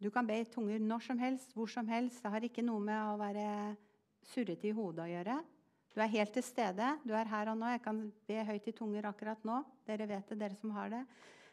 Du 0.00 0.10
kan 0.12 0.26
be 0.28 0.36
i 0.40 0.46
tunger 0.48 0.80
når 0.80 1.04
som 1.08 1.18
helst, 1.20 1.52
hvor 1.56 1.68
som 1.70 1.88
helst. 1.88 2.22
Det 2.22 2.32
har 2.32 2.44
ikke 2.44 2.64
noe 2.64 2.80
med 2.82 3.00
å 3.00 3.18
være 3.20 3.48
surrete 4.28 4.68
i 4.70 4.74
hodet 4.76 5.04
å 5.04 5.10
gjøre. 5.10 5.36
Du 5.94 6.00
er 6.02 6.10
helt 6.10 6.32
til 6.34 6.42
stede. 6.42 6.88
Du 7.06 7.12
er 7.14 7.28
her 7.30 7.52
og 7.52 7.58
nå. 7.60 7.68
Jeg 7.70 7.82
kan 7.84 8.00
be 8.26 8.40
høyt 8.48 8.66
i 8.66 8.74
tunger 8.74 9.06
akkurat 9.06 9.44
nå. 9.46 9.60
Dere 9.86 10.08
vet 10.10 10.32
det, 10.32 10.38
dere 10.40 10.58
som 10.58 10.72
har 10.74 10.90
det. 10.90 11.04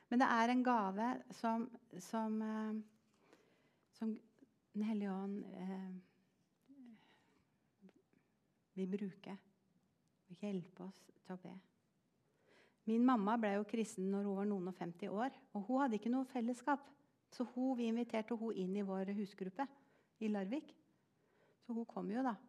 Men 0.10 0.24
det 0.24 0.30
er 0.34 0.52
en 0.52 0.64
gave 0.66 1.10
som, 1.38 1.68
som, 2.10 2.42
eh, 2.42 2.74
som 4.00 4.18
Den 4.72 4.86
hellige 4.88 5.12
ånd 5.12 5.44
eh, 5.52 5.92
vil 8.80 8.88
bruke. 8.88 9.38
Og 10.32 10.46
hjelpe 10.46 10.88
oss 10.88 11.02
til 11.12 11.36
å 11.36 11.42
be. 11.44 11.52
Min 12.88 13.04
mamma 13.06 13.36
ble 13.38 13.58
jo 13.58 13.68
kristen 13.68 14.08
når 14.10 14.26
hun 14.26 14.38
var 14.40 14.48
noen 14.50 14.72
og 14.72 14.78
50 14.80 15.12
år. 15.12 15.36
Og 15.54 15.68
hun 15.68 15.84
hadde 15.84 16.00
ikke 16.00 16.14
noe 16.14 16.30
fellesskap. 16.32 16.88
Så 17.32 17.46
hun, 17.54 17.76
vi 17.78 17.92
inviterte 17.92 18.36
hun 18.40 18.56
inn 18.58 18.74
i 18.80 18.88
vår 18.88 19.14
husgruppe 19.20 19.68
i 20.24 20.32
Larvik. 20.32 20.72
Så 21.62 21.76
hun 21.76 21.86
kom 21.86 22.10
jo, 22.10 22.24
da 22.26 22.40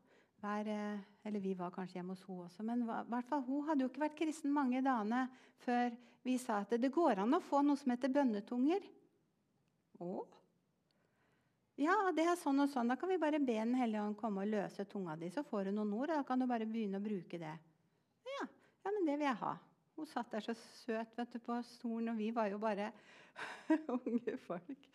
hver, 0.42 0.68
eh, 0.68 1.02
eller 1.24 1.40
vi 1.40 1.54
var 1.54 1.70
kanskje 1.74 2.00
hjemme 2.00 2.16
hos 2.16 2.24
henne 2.26 2.46
også. 2.48 2.66
Men 2.66 2.84
hvert 2.86 3.28
fall, 3.30 3.44
hun 3.46 3.66
hadde 3.68 3.84
jo 3.84 3.90
ikke 3.90 4.04
vært 4.04 4.18
kristen 4.18 4.54
mange 4.54 4.82
dagene 4.82 5.28
før 5.62 5.94
vi 6.26 6.36
sa 6.38 6.60
at 6.62 6.74
det 6.78 6.92
går 6.94 7.22
an 7.22 7.38
å 7.38 7.42
få 7.42 7.62
noe 7.66 7.78
som 7.78 7.94
heter 7.94 8.12
bønnetunger. 8.12 8.84
Å? 10.02 10.12
Ja, 11.82 11.96
det 12.14 12.26
er 12.28 12.38
sånn 12.38 12.62
og 12.62 12.70
sånn. 12.70 12.90
Da 12.92 12.98
kan 13.00 13.10
vi 13.10 13.20
bare 13.22 13.40
be 13.40 13.54
Den 13.56 13.74
hellige 13.78 14.02
ånd 14.02 14.18
komme 14.18 14.44
og 14.44 14.50
løse 14.50 14.84
tunga 14.86 15.16
di. 15.16 15.30
Så 15.32 15.44
får 15.46 15.70
du 15.70 15.76
noen 15.78 15.94
ord, 15.96 16.10
og 16.10 16.20
da 16.20 16.26
kan 16.26 16.42
du 16.42 16.46
bare 16.50 16.68
begynne 16.68 17.00
å 17.00 17.04
bruke 17.04 17.40
det. 17.40 17.54
Ja, 18.28 18.42
ja 18.84 18.92
men 18.92 19.06
det 19.08 19.16
vil 19.18 19.28
jeg 19.30 19.40
ha. 19.42 19.54
Hun 19.96 20.08
satt 20.08 20.30
der 20.32 20.44
så 20.44 20.54
søt 20.56 21.16
vet 21.18 21.32
du, 21.32 21.38
på 21.42 21.58
stolen, 21.68 22.12
og 22.12 22.20
vi 22.20 22.30
var 22.34 22.50
jo 22.50 22.58
bare 22.62 22.90
unge 23.98 24.36
folk 24.46 24.90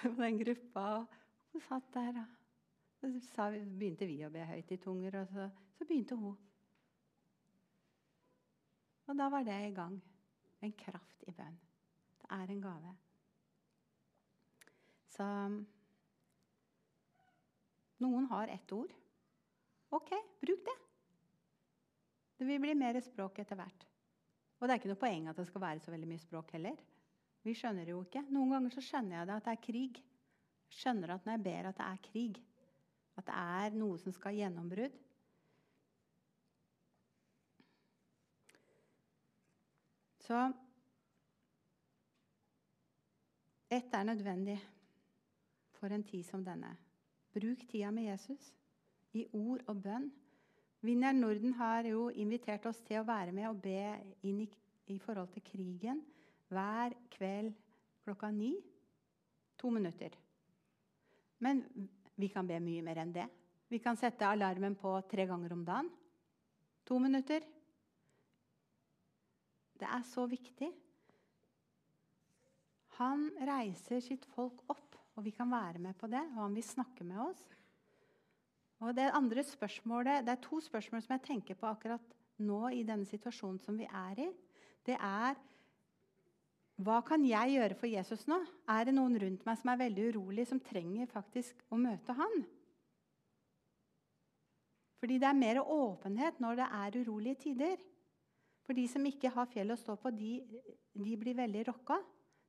på 0.00 0.14
den 0.20 0.40
gruppa. 0.42 0.86
Og 1.02 1.54
hun 1.54 1.66
satt 1.68 1.92
der. 1.94 2.22
og 2.22 2.43
så 3.34 3.50
begynte 3.52 4.08
vi 4.08 4.18
å 4.24 4.32
be 4.32 4.44
høyt 4.48 4.72
i 4.74 4.80
tunger, 4.80 5.20
og 5.20 5.30
så, 5.32 5.48
så 5.76 5.86
begynte 5.88 6.18
hun. 6.18 6.36
Og 9.04 9.18
da 9.18 9.28
var 9.32 9.44
det 9.44 9.56
i 9.66 9.74
gang. 9.76 9.96
En 10.64 10.72
kraft 10.80 11.24
i 11.28 11.34
bønn. 11.36 11.56
Det 12.22 12.30
er 12.32 12.52
en 12.54 12.62
gave. 12.64 12.92
Så 15.12 15.26
Noen 18.02 18.26
har 18.32 18.50
ett 18.52 18.72
ord. 18.74 18.92
OK, 19.94 20.10
bruk 20.40 20.64
det. 20.66 20.78
Det 22.38 22.48
vil 22.48 22.60
bli 22.60 22.72
mer 22.76 22.98
språk 23.04 23.38
etter 23.44 23.58
hvert. 23.58 23.84
Og 24.58 24.66
det 24.66 24.74
er 24.74 24.80
ikke 24.80 24.90
noe 24.90 25.00
poeng 25.00 25.28
at 25.30 25.38
det 25.38 25.46
skal 25.48 25.62
være 25.62 25.84
så 25.84 25.92
veldig 25.92 26.08
mye 26.10 26.22
språk 26.22 26.50
heller. 26.56 26.80
Vi 27.44 27.54
skjønner 27.56 27.86
det 27.86 27.94
jo 27.94 28.02
ikke. 28.02 28.24
Noen 28.32 28.56
ganger 28.56 28.74
så 28.74 28.82
skjønner 28.84 29.18
jeg 29.18 29.28
det 29.28 29.36
at 29.36 29.46
det 29.46 29.54
er 29.54 29.62
krig. 29.68 30.02
Skjønner 30.74 31.14
at 31.14 31.26
når 31.26 31.36
jeg 31.36 31.44
ber 31.44 31.68
at 31.70 31.78
det 31.78 31.86
er 31.86 32.02
krig. 32.08 32.40
At 33.18 33.26
det 33.28 33.34
er 33.34 33.78
noe 33.78 33.98
som 34.02 34.14
skal 34.14 34.36
gjennombrudd. 34.38 34.94
Så 40.24 40.40
ett 43.70 43.94
er 43.94 44.06
nødvendig 44.08 44.56
for 45.76 45.92
en 45.92 46.04
tid 46.06 46.24
som 46.24 46.44
denne. 46.44 46.70
Bruk 47.34 47.66
tida 47.68 47.90
med 47.90 48.08
Jesus 48.08 48.52
i 49.12 49.26
ord 49.32 49.62
og 49.68 49.82
bønn. 49.84 50.08
Vinner 50.84 51.12
Norden 51.12 51.52
har 51.58 51.86
jo 51.88 52.08
invitert 52.08 52.66
oss 52.68 52.80
til 52.84 53.00
å 53.00 53.08
være 53.08 53.32
med 53.32 53.48
og 53.48 53.60
be 53.64 53.96
inn 54.28 54.42
i, 54.44 54.48
i 54.92 54.98
forhold 55.00 55.30
til 55.34 55.44
krigen 55.44 56.02
hver 56.52 56.94
kveld 57.14 57.54
klokka 58.04 58.30
ni. 58.30 58.54
To 59.58 59.70
minutter. 59.72 60.12
Men 61.38 61.62
vi 62.20 62.28
kan 62.30 62.46
be 62.46 62.60
mye 62.62 62.82
mer 62.84 63.00
enn 63.02 63.12
det. 63.14 63.26
Vi 63.70 63.80
kan 63.82 63.96
sette 63.98 64.28
alarmen 64.28 64.76
på 64.78 64.92
tre 65.10 65.26
ganger 65.26 65.52
om 65.56 65.64
dagen. 65.66 65.90
To 66.84 66.98
minutter. 67.02 67.42
Det 69.74 69.88
er 69.88 70.04
så 70.06 70.26
viktig. 70.30 70.70
Han 73.00 73.26
reiser 73.42 74.02
sitt 74.04 74.26
folk 74.36 74.60
opp, 74.70 74.98
og 75.16 75.24
vi 75.26 75.32
kan 75.34 75.50
være 75.50 75.80
med 75.82 75.96
på 75.98 76.06
det. 76.12 76.22
Og 76.36 76.42
han 76.44 76.54
vil 76.54 76.66
snakke 76.66 77.06
med 77.06 77.18
oss. 77.24 77.42
Og 78.84 78.94
Det 78.94 79.10
andre 79.10 79.42
spørsmålet, 79.42 80.26
det 80.26 80.32
er 80.34 80.44
to 80.44 80.60
spørsmål 80.60 81.02
som 81.02 81.14
jeg 81.16 81.26
tenker 81.26 81.58
på 81.58 81.66
akkurat 81.66 82.14
nå 82.44 82.68
i 82.74 82.82
denne 82.86 83.06
situasjonen 83.08 83.58
som 83.62 83.78
vi 83.78 83.86
er 83.88 84.20
i. 84.26 84.30
Det 84.84 84.96
er 84.98 85.38
hva 86.82 86.98
kan 87.06 87.22
jeg 87.22 87.54
gjøre 87.54 87.76
for 87.78 87.86
Jesus 87.86 88.24
nå? 88.26 88.40
Er 88.66 88.88
det 88.88 88.96
noen 88.96 89.14
rundt 89.22 89.44
meg 89.46 89.58
som 89.60 89.70
er 89.70 89.78
veldig 89.84 90.08
urolig, 90.10 90.46
som 90.50 90.58
trenger 90.58 91.06
faktisk 91.06 91.60
å 91.70 91.78
møte 91.78 92.16
han? 92.18 92.42
Fordi 94.98 95.20
det 95.22 95.28
er 95.28 95.38
mer 95.38 95.60
åpenhet 95.62 96.40
når 96.42 96.58
det 96.58 96.66
er 96.80 96.98
urolige 97.04 97.40
tider. 97.46 97.76
For 98.64 98.74
de 98.74 98.88
som 98.90 99.06
ikke 99.06 99.30
har 99.34 99.50
fjell 99.52 99.70
å 99.70 99.78
stå 99.78 99.94
på, 100.00 100.10
de, 100.16 100.38
de 100.96 101.16
blir 101.20 101.36
veldig 101.38 101.66
rocka. 101.68 102.00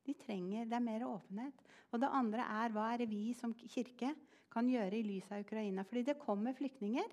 De 0.06 0.14
trenger, 0.18 0.66
Det 0.66 0.78
er 0.78 0.86
mer 0.86 1.06
åpenhet. 1.06 1.62
Og 1.92 2.02
det 2.02 2.10
andre 2.10 2.46
er 2.64 2.74
hva 2.74 2.94
er 2.94 3.04
det 3.04 3.10
vi 3.10 3.34
som 3.34 3.54
kirke 3.54 4.14
kan 4.54 4.70
gjøre 4.70 4.98
i 4.98 5.06
lys 5.06 5.30
av 5.34 5.44
Ukraina? 5.44 5.84
Fordi 5.84 6.04
det 6.08 6.22
kommer 6.22 6.54
flyktninger. 6.54 7.10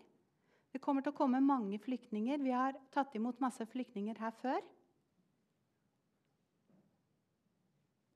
Det 0.72 0.80
kommer 0.80 1.02
til 1.04 1.12
å 1.12 1.16
komme 1.16 1.40
mange 1.44 1.80
flyktninger. 1.82 2.40
Vi 2.40 2.52
har 2.54 2.78
tatt 2.92 3.16
imot 3.16 3.40
masse 3.40 3.66
flyktninger 3.68 4.16
her 4.20 4.32
før. 4.40 4.60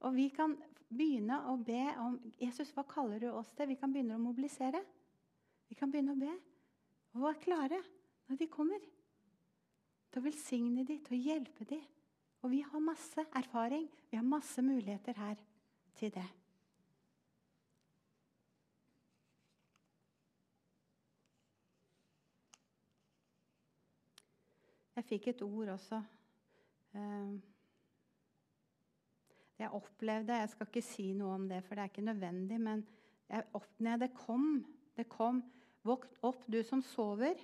Og 0.06 0.14
vi 0.14 0.28
kan 0.30 0.54
begynne 0.86 1.40
å 1.50 1.56
be 1.58 1.82
om 1.98 2.18
Jesus, 2.38 2.70
hva 2.74 2.84
kaller 2.86 3.22
du 3.22 3.30
oss 3.32 3.50
til? 3.56 3.72
Vi 3.72 3.78
kan 3.80 3.90
begynne 3.90 4.14
å 4.14 4.22
mobilisere. 4.22 4.82
Vi 5.66 5.74
kan 5.78 5.90
begynne 5.90 6.14
å 6.14 6.20
be 6.20 6.30
og 7.16 7.24
være 7.24 7.42
klare 7.42 7.80
når 8.28 8.38
de 8.42 8.48
kommer. 8.52 8.82
Til 10.12 10.22
å 10.22 10.26
velsigne 10.28 10.84
de, 10.86 11.00
til 11.02 11.16
å 11.16 11.22
hjelpe 11.32 11.66
de. 11.68 11.80
Og 12.44 12.52
vi 12.52 12.62
har 12.62 12.82
masse 12.84 13.24
erfaring, 13.34 13.88
vi 14.10 14.18
har 14.20 14.26
masse 14.26 14.62
muligheter 14.62 15.16
her 15.18 15.40
til 15.98 16.12
det. 16.14 16.26
Jeg 24.96 25.04
fikk 25.10 25.26
et 25.28 25.42
ord 25.44 25.74
også. 25.74 25.98
Eh, 26.96 27.55
jeg 29.56 29.72
opplevde 29.72 30.36
Jeg 30.36 30.52
skal 30.52 30.68
ikke 30.68 30.84
si 30.84 31.10
noe 31.16 31.34
om 31.38 31.46
det, 31.48 31.62
for 31.64 31.76
det 31.76 31.84
er 31.84 31.92
ikke 31.92 32.04
nødvendig. 32.04 32.58
Men 32.60 32.82
jeg, 33.30 33.44
opp, 33.56 33.70
nei, 33.84 33.96
det 34.00 34.12
kom. 34.16 34.48
Det 34.96 35.08
kom. 35.12 35.42
Våkn 35.86 36.24
opp, 36.26 36.44
du 36.50 36.58
som 36.66 36.82
sover. 36.84 37.40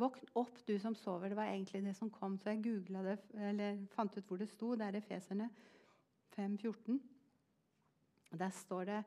Våkn 0.00 0.30
opp, 0.40 0.58
du 0.66 0.74
som 0.82 0.96
sover. 0.98 1.30
Det 1.30 1.38
var 1.38 1.50
egentlig 1.52 1.82
det 1.84 1.94
som 1.98 2.10
kom, 2.10 2.38
så 2.40 2.52
jeg 2.52 2.62
googla 2.64 3.04
det, 3.06 3.18
eller 3.50 3.82
fant 3.92 4.16
ut 4.16 4.26
hvor 4.26 4.40
det 4.40 4.48
sto. 4.50 4.72
Det 4.78 4.88
er 4.88 4.98
Efeserne 4.98 5.50
5.14. 6.34 6.96
Der 8.40 8.54
står 8.56 8.88
det 8.88 9.02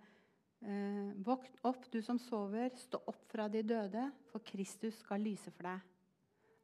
eh, 0.61 1.09
Våkn 1.25 1.65
opp, 1.67 1.89
du 1.91 1.99
som 2.05 2.21
sover. 2.21 2.69
Stå 2.79 3.01
opp 3.11 3.25
fra 3.31 3.49
de 3.51 3.63
døde, 3.65 4.05
for 4.29 4.45
Kristus 4.45 5.01
skal 5.01 5.25
lyse 5.25 5.51
for 5.51 5.67
deg. 5.67 5.91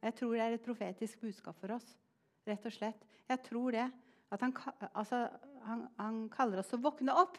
Jeg 0.02 0.16
tror 0.18 0.32
det 0.34 0.46
er 0.46 0.56
et 0.56 0.64
profetisk 0.64 1.20
budskap 1.22 1.58
for 1.60 1.76
oss. 1.76 1.92
rett 2.46 2.64
og 2.66 2.74
slett. 2.74 3.04
Jeg 3.28 3.42
tror 3.46 3.70
det. 3.70 3.90
At 4.32 4.40
han, 4.40 4.54
altså, 4.92 5.26
han, 5.66 5.86
han 5.98 6.22
kaller 6.32 6.62
oss 6.62 6.72
å 6.72 6.80
våkne 6.80 7.14
opp. 7.20 7.36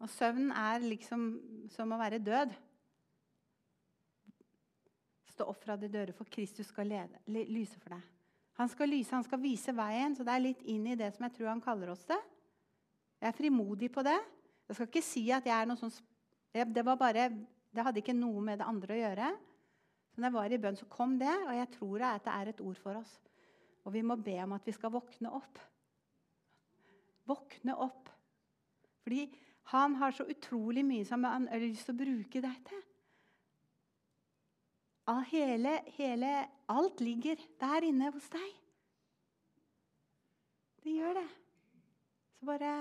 Og 0.00 0.08
søvnen 0.08 0.52
er 0.56 0.84
liksom 0.84 1.24
som 1.72 1.92
å 1.92 2.00
være 2.00 2.20
død. 2.24 2.52
Stå 5.32 5.46
opp 5.48 5.64
fra 5.64 5.76
de 5.80 5.88
døde, 5.92 6.14
for 6.16 6.28
Kristus 6.28 6.68
skal 6.72 6.88
lede, 6.92 7.20
lyse 7.28 7.80
for 7.80 7.96
deg. 7.96 8.04
Han 8.60 8.68
skal 8.68 8.90
lyse, 8.92 9.14
han 9.14 9.24
skal 9.24 9.40
vise 9.40 9.72
veien, 9.72 10.16
så 10.16 10.24
det 10.26 10.32
er 10.34 10.44
litt 10.44 10.64
inn 10.68 10.84
i 10.90 10.96
det 10.98 11.08
som 11.14 11.24
jeg 11.24 11.36
tror 11.36 11.52
han 11.54 11.62
kaller 11.64 11.92
oss 11.94 12.04
det. 12.08 12.18
Jeg 13.20 13.28
er 13.30 13.36
frimodig 13.36 13.88
på 13.92 14.04
det. 14.04 14.18
Jeg 14.68 14.76
skal 14.76 14.88
ikke 14.90 15.04
si 15.04 15.22
at 15.32 15.48
jeg 15.48 15.56
er 15.56 15.68
noe 15.68 15.80
sånn 15.80 15.92
det, 16.50 16.82
var 16.82 16.98
bare, 16.98 17.28
det 17.70 17.84
hadde 17.86 18.00
ikke 18.02 18.16
noe 18.16 18.42
med 18.42 18.60
det 18.60 18.66
andre 18.68 18.96
å 18.96 19.00
gjøre. 19.00 19.30
Så 20.10 20.20
når 20.20 20.28
jeg 20.28 20.36
var 20.36 20.52
i 20.52 20.58
bønn, 20.64 20.78
så 20.78 20.88
kom 20.90 21.16
det, 21.20 21.32
og 21.46 21.52
jeg 21.54 21.70
tror 21.76 22.06
at 22.08 22.24
det 22.26 22.34
er 22.34 22.50
et 22.50 22.62
ord 22.64 22.80
for 22.82 23.00
oss. 23.00 23.12
Og 23.84 23.94
vi 23.94 24.02
må 24.04 24.16
be 24.20 24.36
om 24.42 24.54
at 24.56 24.66
vi 24.66 24.74
skal 24.76 24.92
våkne 24.92 25.32
opp. 25.32 25.60
Våkne 27.28 27.76
opp. 27.80 28.10
Fordi 29.02 29.24
han 29.72 29.94
har 30.00 30.14
så 30.14 30.26
utrolig 30.28 30.84
mye 30.84 31.06
som 31.08 31.24
han 31.24 31.46
har 31.48 31.62
lyst 31.62 31.86
til 31.88 31.96
å 31.96 32.02
bruke 32.02 32.42
deg 32.44 32.64
til. 32.68 32.86
Hele, 35.30 35.72
hele, 35.96 36.28
alt 36.70 37.00
ligger 37.02 37.40
der 37.58 37.86
inne 37.88 38.12
hos 38.14 38.28
deg. 38.30 38.50
Det 40.84 40.92
gjør 40.94 41.18
det. 41.18 41.26
Så 42.38 42.46
bare 42.46 42.74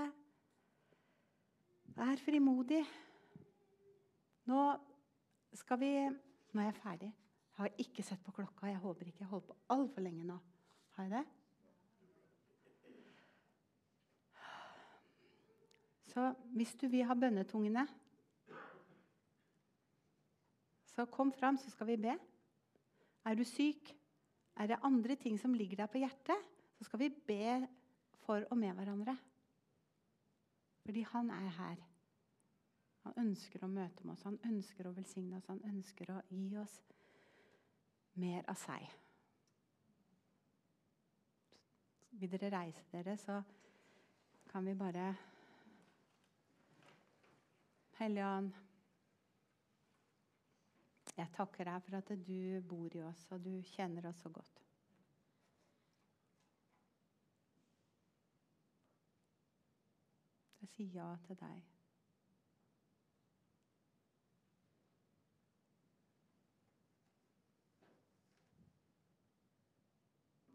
vær 1.98 2.22
frimodig. 2.22 2.84
Nå 4.50 4.62
skal 5.58 5.82
vi 5.82 5.94
Nå 6.50 6.62
er 6.64 6.72
jeg 6.72 6.80
ferdig. 6.82 7.10
Jeg 7.10 7.62
har 7.62 7.82
ikke 7.84 8.04
sett 8.06 8.22
på 8.26 8.34
klokka. 8.34 8.66
Jeg 8.72 8.82
håper 8.82 9.10
ikke 9.10 9.22
jeg 9.22 9.30
holder 9.30 9.52
på 9.52 9.58
altfor 9.76 10.02
lenge 10.02 10.24
nå. 10.26 10.38
Har 11.00 11.06
jeg 11.06 11.12
det? 11.12 11.28
Så 16.12 16.34
hvis 16.52 16.74
du 16.76 16.90
vil 16.92 17.06
ha 17.08 17.16
bønnetungene, 17.16 17.86
så 20.92 21.06
kom 21.08 21.32
fram, 21.32 21.58
så 21.58 21.72
skal 21.72 21.88
vi 21.88 21.96
be. 22.04 22.18
Er 23.24 23.40
du 23.40 23.46
syk, 23.48 23.96
er 24.60 24.68
det 24.68 24.82
andre 24.84 25.16
ting 25.16 25.40
som 25.40 25.56
ligger 25.56 25.86
deg 25.86 25.94
på 25.94 26.04
hjertet, 26.04 26.52
så 26.76 26.90
skal 26.90 27.06
vi 27.06 27.12
be 27.32 27.68
for 28.26 28.44
og 28.52 28.60
med 28.60 28.76
hverandre. 28.76 29.16
Fordi 30.84 31.08
han 31.16 31.32
er 31.32 31.52
her. 31.64 31.84
Han 33.08 33.22
ønsker 33.30 33.64
å 33.64 33.72
møte 33.72 34.04
med 34.04 34.18
oss, 34.18 34.28
han 34.28 34.42
ønsker 34.52 34.90
å 34.90 34.98
velsigne 35.00 35.40
oss, 35.40 35.48
han 35.48 35.64
ønsker 35.64 36.12
å 36.12 36.24
gi 36.28 36.58
oss 36.60 36.82
mer 38.20 38.44
av 38.52 38.60
seg. 38.60 39.00
Vil 42.12 42.32
dere 42.32 42.50
reise 42.58 42.84
dere, 42.92 43.18
så 43.18 43.42
kan 44.52 44.66
vi 44.66 44.74
bare 44.76 45.16
Hellige 48.00 48.26
Ånd, 48.26 48.54
jeg 51.18 51.28
takker 51.36 51.68
deg 51.68 51.82
for 51.84 51.98
at 51.98 52.12
du 52.28 52.62
bor 52.64 52.94
i 52.96 53.02
oss, 53.04 53.26
og 53.36 53.44
du 53.44 53.52
kjenner 53.74 54.08
oss 54.08 54.22
så 54.24 54.30
godt. 54.32 54.62
Jeg 60.62 60.70
sier 60.76 60.96
ja 60.96 61.10
til 61.28 61.40
deg. 61.44 61.68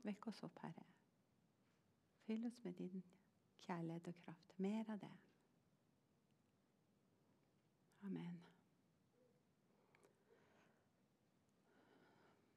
Vekk 0.05 0.33
oss 0.33 0.43
opp, 0.49 0.65
Herre. 0.65 0.94
Fyll 2.27 2.47
oss 2.47 2.59
med 2.65 2.73
din 2.73 3.05
kjærlighet 3.67 4.09
og 4.09 4.15
kraft. 4.25 4.59
Mer 4.59 4.91
av 4.91 4.99
det. 5.01 5.13
Amen. 8.05 8.41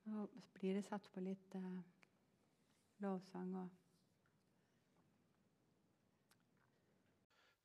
Nå 0.08 0.28
blir 0.54 0.74
det 0.76 0.86
satt 0.88 1.10
på 1.12 1.24
litt 1.24 1.56
uh, 1.60 1.84
lovsang 3.04 3.54
og 3.60 3.84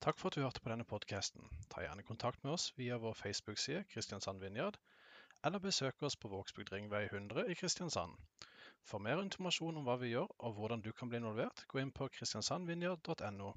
Takk 0.03 0.18
for 0.18 0.32
at 0.32 0.34
du 0.34 0.42
hørte 0.42 0.61
på 0.62 0.70
denne 0.72 0.84
podkasten. 0.90 1.44
Ta 1.70 1.84
gjerne 1.84 2.03
kontakt 2.03 2.40
med 2.42 2.57
oss 2.57 2.72
via 2.74 2.96
vår 2.98 3.14
Facebook-side 3.14 3.84
Kristiansand 3.92 4.42
Vinjard, 4.42 4.78
eller 5.46 5.62
besøk 5.62 6.03
oss 6.03 6.16
på 6.18 6.30
Vågsbygd 6.32 6.72
ringvei 6.74 7.05
100 7.05 7.44
i 7.53 7.55
Kristiansand. 7.55 8.16
For 8.89 9.03
mer 9.03 9.20
informasjon 9.22 9.78
om 9.78 9.87
hva 9.87 9.95
vi 10.01 10.11
gjør 10.12 10.33
og 10.47 10.57
hvordan 10.57 10.83
du 10.85 10.91
kan 10.97 11.11
bli 11.11 11.20
involvert, 11.20 11.64
gå 11.70 11.80
inn 11.83 11.93
på 11.95 12.09
kristiansandvinjard.no. 12.16 13.53